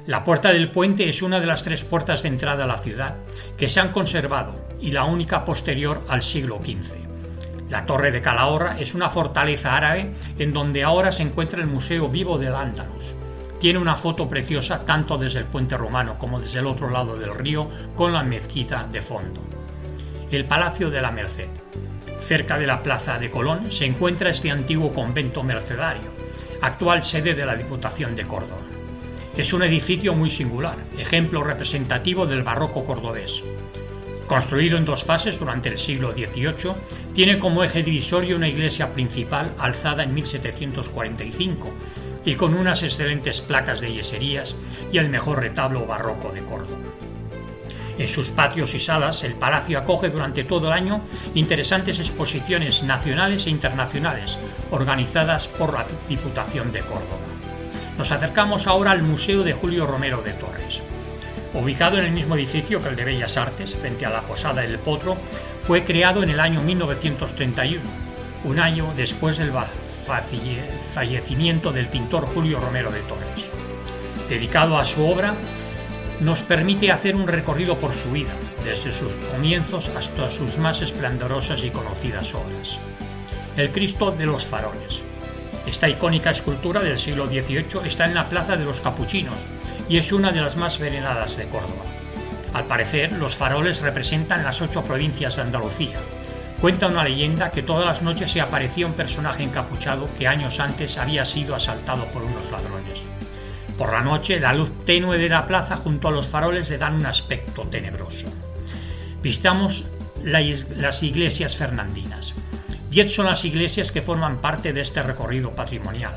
La 0.06 0.24
puerta 0.24 0.54
del 0.54 0.72
puente 0.72 1.10
es 1.10 1.22
una 1.22 1.40
de 1.40 1.48
las 1.48 1.64
tres 1.64 1.84
puertas 1.84 2.24
de 2.24 2.30
entrada 2.30 2.64
a 2.64 2.68
la 2.68 2.78
ciudad 2.78 3.16
que 3.58 3.68
se 3.68 3.82
han 3.82 3.92
conservado 3.92 4.67
y 4.80 4.92
la 4.92 5.06
única 5.06 5.46
posterior 5.46 6.04
al 6.08 6.24
siglo 6.24 6.60
XV. 6.60 7.08
La 7.70 7.86
Torre 7.86 8.12
de 8.12 8.22
Calahorra 8.22 8.80
es 8.80 8.94
una 8.94 9.10
fortaleza 9.10 9.76
árabe 9.76 10.12
en 10.40 10.54
donde 10.54 10.84
ahora 10.84 11.12
se 11.12 11.24
encuentra 11.24 11.62
el 11.62 11.68
Museo 11.68 12.08
Vivo 12.08 12.38
del 12.38 12.56
Andalus. 12.56 13.16
Tiene 13.60 13.80
una 13.80 13.96
foto 13.96 14.30
preciosa 14.30 14.86
tanto 14.86 15.18
desde 15.18 15.40
el 15.40 15.46
puente 15.46 15.76
romano 15.76 16.18
como 16.18 16.40
desde 16.40 16.60
el 16.60 16.68
otro 16.68 16.90
lado 16.90 17.18
del 17.18 17.34
río 17.34 17.70
con 17.96 18.14
la 18.14 18.24
mezquita 18.24 18.88
de 18.90 19.02
fondo. 19.02 19.42
El 20.32 20.46
Palacio 20.46 20.90
de 20.90 21.02
la 21.02 21.12
Merced. 21.12 21.50
Cerca 22.22 22.58
de 22.58 22.68
la 22.68 22.84
plaza 22.84 23.18
de 23.18 23.32
Colón 23.32 23.72
se 23.72 23.86
encuentra 23.86 24.30
este 24.30 24.52
antiguo 24.52 24.94
convento 24.94 25.44
mercedario, 25.44 26.10
actual 26.62 27.04
sede 27.04 27.34
de 27.34 27.46
la 27.46 27.56
Diputación 27.56 28.16
de 28.16 28.26
Córdoba. 28.26 28.62
Es 29.36 29.54
un 29.54 29.64
edificio 29.64 30.14
muy 30.14 30.32
singular, 30.32 30.76
ejemplo 30.98 31.44
representativo 31.44 32.26
del 32.26 32.44
barroco 32.44 32.86
cordobés. 32.86 33.44
Construido 34.28 34.78
en 34.78 34.84
dos 34.84 35.06
fases 35.06 35.40
durante 35.40 35.70
el 35.70 35.78
siglo 35.78 36.12
XVIII, 36.12 36.74
tiene 37.14 37.40
como 37.40 37.64
eje 37.64 37.82
divisorio 37.82 38.36
una 38.36 38.50
iglesia 38.50 38.94
principal 38.94 39.54
alzada 39.58 40.04
en 40.04 40.14
1745 40.14 41.74
y 42.26 42.36
con 42.36 42.54
unas 42.54 42.84
excelentes 42.84 43.40
placas 43.40 43.80
de 43.80 43.94
yeserías 43.94 44.54
y 44.92 44.98
el 44.98 45.08
mejor 45.08 45.42
retablo 45.42 45.86
barroco 45.86 46.34
de 46.34 46.42
Córdoba. 46.42 46.82
En 47.98 48.08
sus 48.10 48.28
patios 48.28 48.76
y 48.76 48.80
salas, 48.80 49.24
el 49.24 49.34
palacio 49.34 49.80
acoge 49.80 50.10
durante 50.10 50.44
todo 50.44 50.68
el 50.68 50.74
año 50.74 51.02
interesantes 51.34 51.98
exposiciones 51.98 52.84
nacionales 52.84 53.48
e 53.48 53.50
internacionales, 53.50 54.38
organizadas 54.72 55.48
por 55.48 55.74
la 55.74 55.86
Diputación 56.10 56.74
de 56.74 56.82
Córdoba. 56.82 57.26
Nos 57.98 58.12
acercamos 58.12 58.68
ahora 58.68 58.92
al 58.92 59.02
Museo 59.02 59.42
de 59.44 59.54
Julio 59.54 59.88
Romero 59.88 60.22
de 60.22 60.34
Torres. 60.34 60.82
Ubicado 61.54 61.98
en 61.98 62.06
el 62.06 62.12
mismo 62.12 62.36
edificio 62.36 62.84
que 62.84 62.90
el 62.90 62.96
de 62.96 63.06
Bellas 63.06 63.38
Artes, 63.38 63.74
frente 63.74 64.06
a 64.06 64.10
la 64.10 64.22
Posada 64.22 64.62
del 64.62 64.80
Potro, 64.80 65.18
fue 65.64 65.84
creado 65.84 66.22
en 66.22 66.30
el 66.30 66.40
año 66.40 66.62
1931, 66.62 67.82
un 68.44 68.60
año 68.60 68.94
después 68.96 69.38
del 69.38 69.52
fallecimiento 70.94 71.72
del 71.72 71.88
pintor 71.88 72.26
Julio 72.28 72.60
Romero 72.60 72.92
de 72.92 73.00
Torres. 73.02 73.48
Dedicado 74.30 74.78
a 74.78 74.86
su 74.86 75.06
obra, 75.06 75.36
nos 76.20 76.42
permite 76.42 76.92
hacer 76.92 77.16
un 77.16 77.28
recorrido 77.28 77.78
por 77.78 77.94
su 77.94 78.12
vida, 78.12 78.32
desde 78.64 78.92
sus 78.92 79.12
comienzos 79.32 79.90
hasta 79.96 80.30
sus 80.30 80.58
más 80.58 80.82
esplendorosas 80.82 81.64
y 81.64 81.70
conocidas 81.70 82.34
obras. 82.34 82.78
El 83.56 83.72
Cristo 83.72 84.12
de 84.12 84.26
los 84.26 84.46
Faroles. 84.46 85.00
Esta 85.66 85.90
icónica 85.90 86.32
escultura 86.32 86.82
del 86.82 86.98
siglo 86.98 87.28
XVIII 87.28 87.86
está 87.86 88.06
en 88.06 88.16
la 88.16 88.30
Plaza 88.30 88.58
de 88.58 88.66
los 88.66 88.80
Capuchinos 88.80 89.36
y 89.90 89.98
es 89.98 90.12
una 90.12 90.32
de 90.32 90.42
las 90.42 90.56
más 90.56 90.80
veneradas 90.80 91.38
de 91.38 91.46
Córdoba. 91.46 91.86
Al 92.54 92.66
parecer, 92.66 93.12
los 93.14 93.36
faroles 93.36 93.82
representan 93.82 94.44
las 94.44 94.62
ocho 94.62 94.84
provincias 94.84 95.36
de 95.36 95.44
Andalucía. 95.44 96.00
Cuenta 96.62 96.88
una 96.88 97.04
leyenda 97.04 97.52
que 97.52 97.62
todas 97.62 97.86
las 97.86 98.02
noches 98.02 98.32
se 98.32 98.42
aparecía 98.42 98.88
un 98.88 98.94
personaje 98.94 99.44
encapuchado 99.44 100.10
que 100.18 100.28
años 100.28 100.60
antes 100.60 100.98
había 100.98 101.24
sido 101.24 101.56
asaltado 101.56 102.06
por 102.06 102.24
unos 102.24 102.50
ladrones. 102.50 103.02
Por 103.78 103.94
la 103.94 104.02
noche, 104.02 104.40
la 104.40 104.54
luz 104.54 104.72
tenue 104.86 105.20
de 105.20 105.30
la 105.30 105.46
plaza 105.46 105.76
junto 105.76 106.08
a 106.08 106.12
los 106.12 106.26
faroles 106.26 106.70
le 106.70 106.80
dan 106.80 106.96
un 106.96 107.06
aspecto 107.06 107.62
tenebroso. 107.64 108.28
Visitamos 109.22 109.86
las 110.24 111.04
iglesias 111.04 111.56
fernandinas. 111.56 112.34
Diez 112.90 113.14
son 113.14 113.28
las 113.28 113.46
iglesias 113.46 113.92
que 113.92 114.02
forman 114.02 114.38
parte 114.38 114.74
de 114.74 114.82
este 114.82 115.04
recorrido 115.04 115.52
patrimonial, 115.52 116.16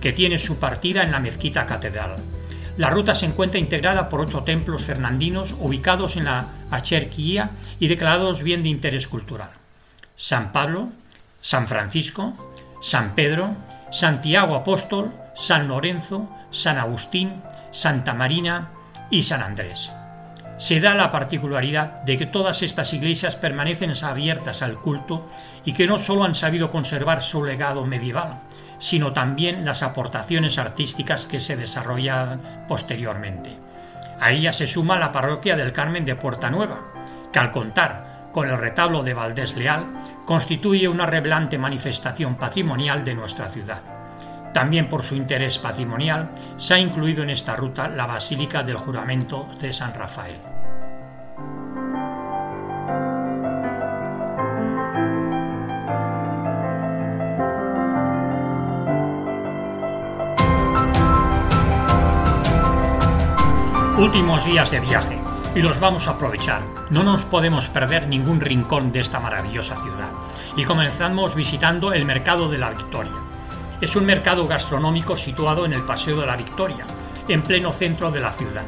que 0.00 0.12
tiene 0.12 0.38
su 0.38 0.56
partida 0.58 1.02
en 1.02 1.10
la 1.10 1.18
mezquita 1.18 1.66
catedral. 1.66 2.16
La 2.80 2.88
ruta 2.88 3.14
se 3.14 3.26
encuentra 3.26 3.60
integrada 3.60 4.08
por 4.08 4.22
ocho 4.22 4.42
templos 4.42 4.84
fernandinos 4.84 5.54
ubicados 5.60 6.16
en 6.16 6.24
la 6.24 6.46
Acherquía 6.70 7.50
y 7.78 7.88
declarados 7.88 8.42
bien 8.42 8.62
de 8.62 8.70
interés 8.70 9.06
cultural. 9.06 9.50
San 10.16 10.50
Pablo, 10.50 10.88
San 11.42 11.68
Francisco, 11.68 12.32
San 12.80 13.14
Pedro, 13.14 13.50
Santiago 13.90 14.54
Apóstol, 14.54 15.12
San 15.36 15.68
Lorenzo, 15.68 16.26
San 16.52 16.78
Agustín, 16.78 17.42
Santa 17.70 18.14
Marina 18.14 18.70
y 19.10 19.24
San 19.24 19.42
Andrés. 19.42 19.90
Se 20.56 20.80
da 20.80 20.94
la 20.94 21.10
particularidad 21.10 22.00
de 22.04 22.16
que 22.16 22.24
todas 22.24 22.62
estas 22.62 22.94
iglesias 22.94 23.36
permanecen 23.36 23.92
abiertas 24.02 24.62
al 24.62 24.78
culto 24.78 25.28
y 25.66 25.74
que 25.74 25.86
no 25.86 25.98
solo 25.98 26.24
han 26.24 26.34
sabido 26.34 26.70
conservar 26.70 27.20
su 27.20 27.44
legado 27.44 27.84
medieval, 27.84 28.40
sino 28.80 29.12
también 29.12 29.64
las 29.64 29.84
aportaciones 29.84 30.58
artísticas 30.58 31.24
que 31.24 31.38
se 31.38 31.56
desarrollan 31.56 32.64
posteriormente. 32.66 33.56
A 34.18 34.32
ella 34.32 34.52
se 34.52 34.66
suma 34.66 34.98
la 34.98 35.12
parroquia 35.12 35.56
del 35.56 35.72
Carmen 35.72 36.04
de 36.04 36.16
Puerta 36.16 36.50
Nueva, 36.50 36.80
que 37.32 37.38
al 37.38 37.52
contar 37.52 38.28
con 38.32 38.48
el 38.48 38.58
retablo 38.58 39.02
de 39.02 39.14
Valdés 39.14 39.56
Leal 39.56 39.86
constituye 40.26 40.88
una 40.88 41.06
revelante 41.06 41.58
manifestación 41.58 42.36
patrimonial 42.36 43.04
de 43.04 43.14
nuestra 43.14 43.48
ciudad. 43.48 43.80
También 44.52 44.88
por 44.88 45.02
su 45.02 45.14
interés 45.14 45.58
patrimonial 45.58 46.30
se 46.56 46.74
ha 46.74 46.78
incluido 46.78 47.22
en 47.22 47.30
esta 47.30 47.54
ruta 47.54 47.88
la 47.88 48.06
Basílica 48.06 48.62
del 48.62 48.76
Juramento 48.76 49.48
de 49.60 49.72
San 49.72 49.94
Rafael. 49.94 50.49
Últimos 64.10 64.44
días 64.44 64.72
de 64.72 64.80
viaje 64.80 65.20
y 65.54 65.60
los 65.60 65.78
vamos 65.78 66.08
a 66.08 66.10
aprovechar. 66.10 66.62
No 66.90 67.04
nos 67.04 67.22
podemos 67.22 67.68
perder 67.68 68.08
ningún 68.08 68.40
rincón 68.40 68.90
de 68.90 68.98
esta 68.98 69.20
maravillosa 69.20 69.76
ciudad. 69.76 70.08
Y 70.56 70.64
comenzamos 70.64 71.36
visitando 71.36 71.92
el 71.92 72.04
Mercado 72.04 72.48
de 72.48 72.58
la 72.58 72.70
Victoria. 72.70 73.12
Es 73.80 73.94
un 73.94 74.06
mercado 74.06 74.48
gastronómico 74.48 75.16
situado 75.16 75.64
en 75.64 75.74
el 75.74 75.84
Paseo 75.84 76.20
de 76.20 76.26
la 76.26 76.36
Victoria, 76.36 76.86
en 77.28 77.42
pleno 77.44 77.72
centro 77.72 78.10
de 78.10 78.18
la 78.18 78.32
ciudad. 78.32 78.64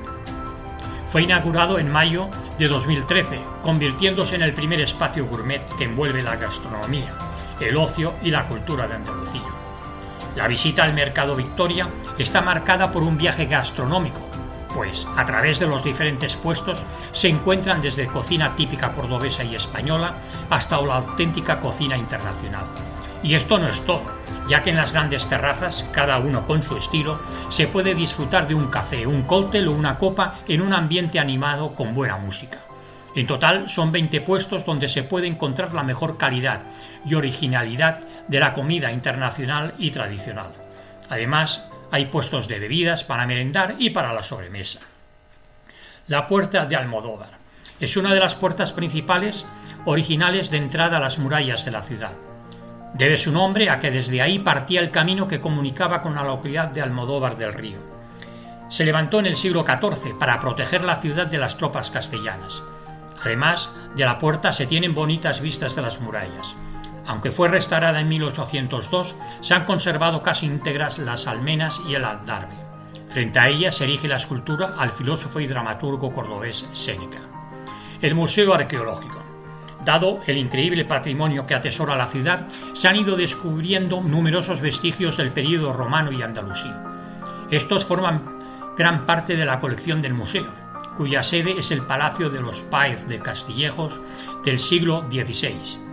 Fue 1.11 1.23
inaugurado 1.23 1.81
en 1.81 1.91
mayo 1.91 2.29
de 2.57 2.69
2013, 2.69 3.41
convirtiéndose 3.65 4.37
en 4.37 4.43
el 4.43 4.55
primer 4.55 4.81
espacio 4.81 5.27
gourmet 5.27 5.67
que 5.77 5.87
envuelve 5.87 6.23
la 6.23 6.37
gastronomía, 6.37 7.15
el 7.59 7.77
ocio 7.79 8.15
y 8.23 8.31
la 8.31 8.47
cultura 8.47 8.87
de 8.87 8.95
Andalucía. 8.95 9.43
La 10.37 10.47
visita 10.47 10.85
al 10.85 10.95
Mercado 10.95 11.35
Victoria 11.35 11.89
está 12.17 12.41
marcada 12.43 12.93
por 12.93 13.03
un 13.03 13.19
viaje 13.19 13.47
gastronómico 13.47 14.32
pues 14.75 15.07
a 15.17 15.25
través 15.27 15.59
de 15.59 15.67
los 15.67 15.85
diferentes 15.85 16.37
puestos 16.37 16.83
se 17.13 17.29
encuentran 17.29 17.83
desde 17.83 18.07
cocina 18.07 18.55
típica 18.57 18.93
cordobesa 18.93 19.45
y 19.45 19.55
española 19.55 20.15
hasta 20.51 20.81
la 20.81 20.97
auténtica 20.97 21.61
cocina 21.61 21.97
internacional. 21.97 22.65
Y 23.23 23.35
esto 23.35 23.59
no 23.59 23.69
es 23.69 23.81
todo, 23.85 24.03
ya 24.49 24.63
que 24.63 24.71
en 24.71 24.77
las 24.77 24.93
grandes 24.93 25.27
terrazas, 25.29 25.85
cada 25.93 26.19
uno 26.19 26.45
con 26.47 26.63
su 26.63 26.77
estilo, 26.77 27.21
se 27.51 27.69
puede 27.69 27.95
disfrutar 27.95 28.49
de 28.49 28.55
un 28.55 28.67
café, 28.67 29.07
un 29.07 29.23
cóctel 29.23 29.69
o 29.69 29.73
una 29.73 29.97
copa 29.97 30.41
en 30.49 30.61
un 30.61 30.73
ambiente 30.73 31.21
animado 31.21 31.75
con 31.75 31.95
buena 31.95 32.17
música. 32.17 32.59
En 33.15 33.27
total 33.27 33.69
son 33.69 33.93
20 33.93 34.23
puestos 34.23 34.65
donde 34.65 34.89
se 34.89 35.05
puede 35.05 35.27
encontrar 35.27 35.75
la 35.75 35.83
mejor 35.83 36.17
calidad 36.17 36.63
y 37.05 37.15
originalidad 37.15 38.01
de 38.27 38.41
la 38.41 38.55
comida 38.55 38.91
internacional 38.91 39.75
y 39.79 39.91
tradicional. 39.91 40.51
Además, 41.11 41.63
hay 41.93 42.07
puestos 42.07 42.49
de 42.49 42.59
bebidas 42.59 43.05
para 43.05 43.27
merendar 43.27 43.77
y 43.79 43.91
para 43.91 44.15
la 44.15 44.23
sobremesa. 44.23 44.81
La 46.09 46.27
puerta 46.27 46.65
de 46.65 46.75
Almodóvar 46.75 47.39
es 47.79 47.97
una 47.99 48.15
de 48.15 48.19
las 48.19 48.35
puertas 48.35 48.73
principales 48.73 49.45
originales 49.85 50.51
de 50.51 50.57
entrada 50.57 50.97
a 50.97 51.01
las 51.01 51.19
murallas 51.19 51.67
de 51.67 51.71
la 51.71 51.83
ciudad. 51.83 52.13
Debe 52.95 53.19
su 53.19 53.31
nombre 53.31 53.69
a 53.69 53.79
que 53.79 53.91
desde 53.91 54.23
ahí 54.23 54.39
partía 54.39 54.81
el 54.81 54.91
camino 54.91 55.29
que 55.29 55.41
comunicaba 55.41 56.01
con 56.01 56.15
la 56.15 56.25
localidad 56.25 56.69
de 56.69 56.81
Almodóvar 56.81 57.37
del 57.37 57.53
Río. 57.53 57.79
Se 58.69 58.87
levantó 58.87 59.21
en 59.21 59.27
el 59.27 59.37
siglo 59.37 59.65
XIV 59.67 60.19
para 60.19 60.41
proteger 60.41 60.85
la 60.85 60.97
ciudad 60.97 61.27
de 61.27 61.39
las 61.39 61.59
tropas 61.59 61.91
castellanas. 61.91 62.63
Además 63.23 63.69
de 63.95 64.05
la 64.07 64.19
puerta 64.19 64.55
se 64.55 64.67
tienen 64.67 64.95
bonitas 64.95 65.43
vistas 65.43 65.77
de 65.77 65.83
las 65.83 66.01
murallas. 66.01 66.57
Aunque 67.07 67.31
fue 67.31 67.49
restaurada 67.49 68.01
en 68.01 68.09
1802, 68.09 69.17
se 69.41 69.55
han 69.55 69.65
conservado 69.65 70.23
casi 70.23 70.47
íntegras 70.47 70.99
las 70.99 71.27
almenas 71.27 71.81
y 71.89 71.95
el 71.95 72.05
aldarbe. 72.05 72.55
Frente 73.09 73.39
a 73.39 73.49
ella 73.49 73.73
se 73.73 73.85
erige 73.85 74.09
la 74.09 74.17
escultura 74.17 74.75
al 74.79 74.93
filósofo 74.93 75.41
y 75.41 75.47
dramaturgo 75.47 76.13
cordobés 76.13 76.65
Séneca. 76.73 77.19
El 78.01 78.15
Museo 78.15 78.55
Arqueológico. 78.55 79.23
Dado 79.85 80.21
el 80.27 80.39
increíble 80.39 80.85
patrimonio 80.85 81.47
que 81.47 81.55
atesora 81.55 81.97
la 81.97 82.07
ciudad, 82.07 82.47
se 82.73 82.87
han 82.87 82.97
ido 82.97 83.17
descubriendo 83.17 84.01
numerosos 84.01 84.61
vestigios 84.61 85.17
del 85.17 85.33
período 85.33 85.73
romano 85.73 86.13
y 86.13 86.23
andalusí. 86.23 86.71
Estos 87.51 87.85
forman 87.85 88.75
gran 88.79 89.07
parte 89.07 89.37
de 89.37 89.45
la 89.45 89.59
colección 89.59 90.01
del 90.01 90.15
museo, 90.15 90.47
cuya 90.97 91.25
sede 91.25 91.59
es 91.59 91.73
el 91.73 91.83
Palacio 91.83 92.31
de 92.31 92.41
los 92.41 92.61
Páez 92.61 93.07
de 93.09 93.19
Castillejos 93.19 94.01
del 94.45 94.61
siglo 94.61 95.05
XVI 95.11 95.92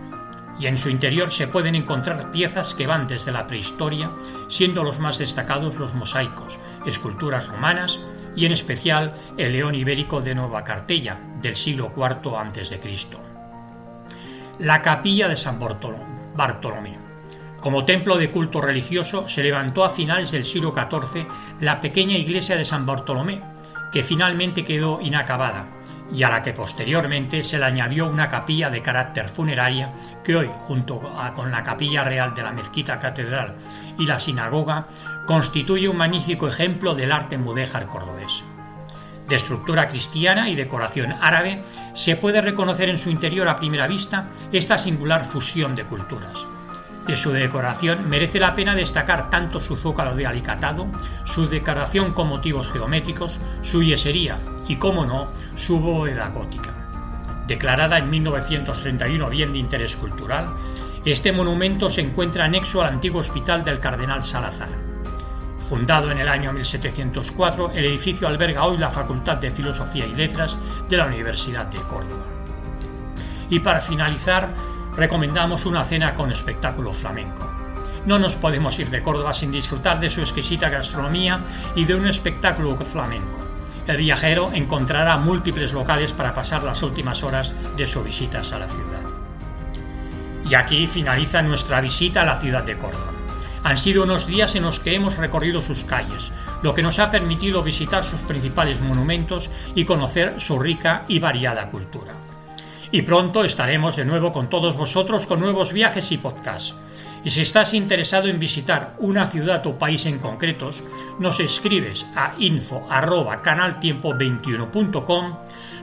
y 0.60 0.66
en 0.66 0.76
su 0.76 0.90
interior 0.90 1.30
se 1.30 1.48
pueden 1.48 1.74
encontrar 1.74 2.30
piezas 2.30 2.74
que 2.74 2.86
van 2.86 3.06
desde 3.06 3.32
la 3.32 3.46
prehistoria, 3.46 4.10
siendo 4.48 4.84
los 4.84 4.98
más 4.98 5.18
destacados 5.18 5.76
los 5.76 5.94
mosaicos, 5.94 6.60
esculturas 6.86 7.48
romanas 7.48 7.98
y 8.36 8.44
en 8.44 8.52
especial 8.52 9.14
el 9.38 9.52
león 9.52 9.74
ibérico 9.74 10.20
de 10.20 10.34
Nueva 10.34 10.62
Cartella 10.62 11.18
del 11.40 11.56
siglo 11.56 11.92
IV 11.96 12.36
a.C. 12.36 12.80
La 14.58 14.82
capilla 14.82 15.28
de 15.28 15.36
San 15.36 15.58
Bartolomé. 15.58 16.98
Como 17.60 17.84
templo 17.86 18.16
de 18.16 18.30
culto 18.30 18.60
religioso 18.60 19.28
se 19.28 19.42
levantó 19.42 19.84
a 19.84 19.90
finales 19.90 20.30
del 20.30 20.44
siglo 20.44 20.74
XIV 20.74 21.26
la 21.60 21.80
pequeña 21.80 22.18
iglesia 22.18 22.56
de 22.56 22.64
San 22.66 22.84
Bartolomé, 22.84 23.40
que 23.92 24.02
finalmente 24.02 24.64
quedó 24.64 25.00
inacabada 25.00 25.79
y 26.12 26.22
a 26.22 26.30
la 26.30 26.42
que 26.42 26.52
posteriormente 26.52 27.42
se 27.42 27.58
le 27.58 27.64
añadió 27.64 28.06
una 28.06 28.28
capilla 28.28 28.70
de 28.70 28.82
carácter 28.82 29.28
funeraria 29.28 29.92
que 30.24 30.36
hoy, 30.36 30.50
junto 30.58 31.00
con 31.34 31.50
la 31.50 31.62
capilla 31.62 32.04
real 32.04 32.34
de 32.34 32.42
la 32.42 32.52
mezquita 32.52 32.98
catedral 32.98 33.54
y 33.98 34.06
la 34.06 34.18
sinagoga, 34.18 34.86
constituye 35.26 35.88
un 35.88 35.96
magnífico 35.96 36.48
ejemplo 36.48 36.94
del 36.94 37.12
arte 37.12 37.38
mudéjar 37.38 37.86
cordobés. 37.86 38.42
De 39.28 39.36
estructura 39.36 39.88
cristiana 39.88 40.48
y 40.48 40.56
decoración 40.56 41.14
árabe, 41.20 41.62
se 41.94 42.16
puede 42.16 42.40
reconocer 42.40 42.88
en 42.88 42.98
su 42.98 43.10
interior 43.10 43.46
a 43.48 43.58
primera 43.58 43.86
vista 43.86 44.30
esta 44.50 44.76
singular 44.76 45.24
fusión 45.24 45.76
de 45.76 45.84
culturas. 45.84 46.34
De 47.06 47.16
su 47.16 47.32
decoración 47.32 48.08
merece 48.08 48.38
la 48.38 48.54
pena 48.54 48.74
destacar 48.74 49.30
tanto 49.30 49.60
su 49.60 49.76
zócalo 49.76 50.14
de 50.14 50.26
alicatado, 50.26 50.86
su 51.24 51.46
decoración 51.46 52.12
con 52.12 52.28
motivos 52.28 52.70
geométricos, 52.70 53.40
su 53.62 53.82
yesería 53.82 54.38
y, 54.68 54.76
como 54.76 55.06
no, 55.06 55.28
su 55.54 55.80
bóveda 55.80 56.28
gótica. 56.28 56.70
Declarada 57.46 57.98
en 57.98 58.10
1931 58.10 59.28
bien 59.30 59.52
de 59.52 59.58
interés 59.58 59.96
cultural, 59.96 60.54
este 61.04 61.32
monumento 61.32 61.88
se 61.88 62.02
encuentra 62.02 62.44
anexo 62.44 62.82
al 62.82 62.90
antiguo 62.90 63.20
hospital 63.20 63.64
del 63.64 63.80
Cardenal 63.80 64.22
Salazar. 64.22 64.68
Fundado 65.68 66.10
en 66.10 66.18
el 66.18 66.28
año 66.28 66.52
1704, 66.52 67.72
el 67.74 67.86
edificio 67.86 68.28
alberga 68.28 68.66
hoy 68.66 68.76
la 68.76 68.90
Facultad 68.90 69.38
de 69.38 69.50
Filosofía 69.50 70.06
y 70.06 70.14
Letras 70.14 70.58
de 70.88 70.96
la 70.96 71.06
Universidad 71.06 71.66
de 71.66 71.78
Córdoba. 71.78 72.24
Y 73.48 73.60
para 73.60 73.80
finalizar, 73.80 74.50
recomendamos 74.96 75.66
una 75.66 75.84
cena 75.84 76.14
con 76.14 76.32
espectáculo 76.32 76.92
flamenco. 76.92 77.48
No 78.06 78.18
nos 78.18 78.34
podemos 78.34 78.78
ir 78.78 78.88
de 78.90 79.02
Córdoba 79.02 79.34
sin 79.34 79.52
disfrutar 79.52 80.00
de 80.00 80.10
su 80.10 80.20
exquisita 80.20 80.70
gastronomía 80.70 81.40
y 81.74 81.84
de 81.84 81.94
un 81.94 82.08
espectáculo 82.08 82.76
flamenco. 82.76 83.38
El 83.86 83.98
viajero 83.98 84.50
encontrará 84.52 85.16
múltiples 85.16 85.72
locales 85.72 86.12
para 86.12 86.34
pasar 86.34 86.62
las 86.62 86.82
últimas 86.82 87.22
horas 87.22 87.52
de 87.76 87.86
sus 87.86 88.04
visitas 88.04 88.52
a 88.52 88.58
la 88.58 88.68
ciudad. 88.68 89.00
Y 90.48 90.54
aquí 90.54 90.86
finaliza 90.86 91.42
nuestra 91.42 91.80
visita 91.80 92.22
a 92.22 92.26
la 92.26 92.38
ciudad 92.38 92.64
de 92.64 92.76
Córdoba. 92.78 93.12
Han 93.62 93.76
sido 93.76 94.04
unos 94.04 94.26
días 94.26 94.54
en 94.54 94.62
los 94.62 94.80
que 94.80 94.94
hemos 94.94 95.16
recorrido 95.18 95.60
sus 95.60 95.84
calles, 95.84 96.32
lo 96.62 96.74
que 96.74 96.82
nos 96.82 96.98
ha 96.98 97.10
permitido 97.10 97.62
visitar 97.62 98.04
sus 98.04 98.20
principales 98.20 98.80
monumentos 98.80 99.50
y 99.74 99.84
conocer 99.84 100.40
su 100.40 100.58
rica 100.58 101.04
y 101.08 101.18
variada 101.18 101.68
cultura. 101.68 102.14
Y 102.92 103.02
pronto 103.02 103.44
estaremos 103.44 103.94
de 103.96 104.04
nuevo 104.04 104.32
con 104.32 104.50
todos 104.50 104.76
vosotros 104.76 105.26
con 105.26 105.38
nuevos 105.40 105.72
viajes 105.72 106.10
y 106.10 106.18
podcasts. 106.18 106.74
Y 107.22 107.30
si 107.30 107.42
estás 107.42 107.74
interesado 107.74 108.28
en 108.28 108.40
visitar 108.40 108.94
una 108.98 109.26
ciudad 109.26 109.66
o 109.66 109.78
país 109.78 110.06
en 110.06 110.18
concretos, 110.18 110.82
nos 111.18 111.38
escribes 111.38 112.06
a 112.16 112.34
info@canaltiempo21.com, 112.38 115.36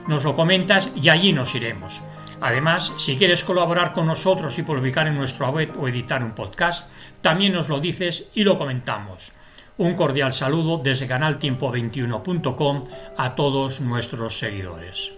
nos 0.08 0.24
lo 0.24 0.34
comentas 0.34 0.90
y 0.96 1.08
allí 1.08 1.32
nos 1.32 1.54
iremos. 1.54 2.02
Además, 2.40 2.92
si 2.98 3.16
quieres 3.16 3.42
colaborar 3.42 3.92
con 3.92 4.06
nosotros 4.06 4.58
y 4.58 4.62
publicar 4.62 5.06
en 5.06 5.16
nuestra 5.16 5.50
web 5.50 5.72
o 5.78 5.88
editar 5.88 6.22
un 6.22 6.32
podcast, 6.32 6.88
también 7.20 7.52
nos 7.52 7.68
lo 7.68 7.80
dices 7.80 8.26
y 8.34 8.44
lo 8.44 8.58
comentamos. 8.58 9.32
Un 9.76 9.94
cordial 9.94 10.32
saludo 10.32 10.80
desde 10.82 11.08
canaltiempo21.com 11.08 12.88
a 13.16 13.34
todos 13.34 13.80
nuestros 13.80 14.38
seguidores. 14.38 15.17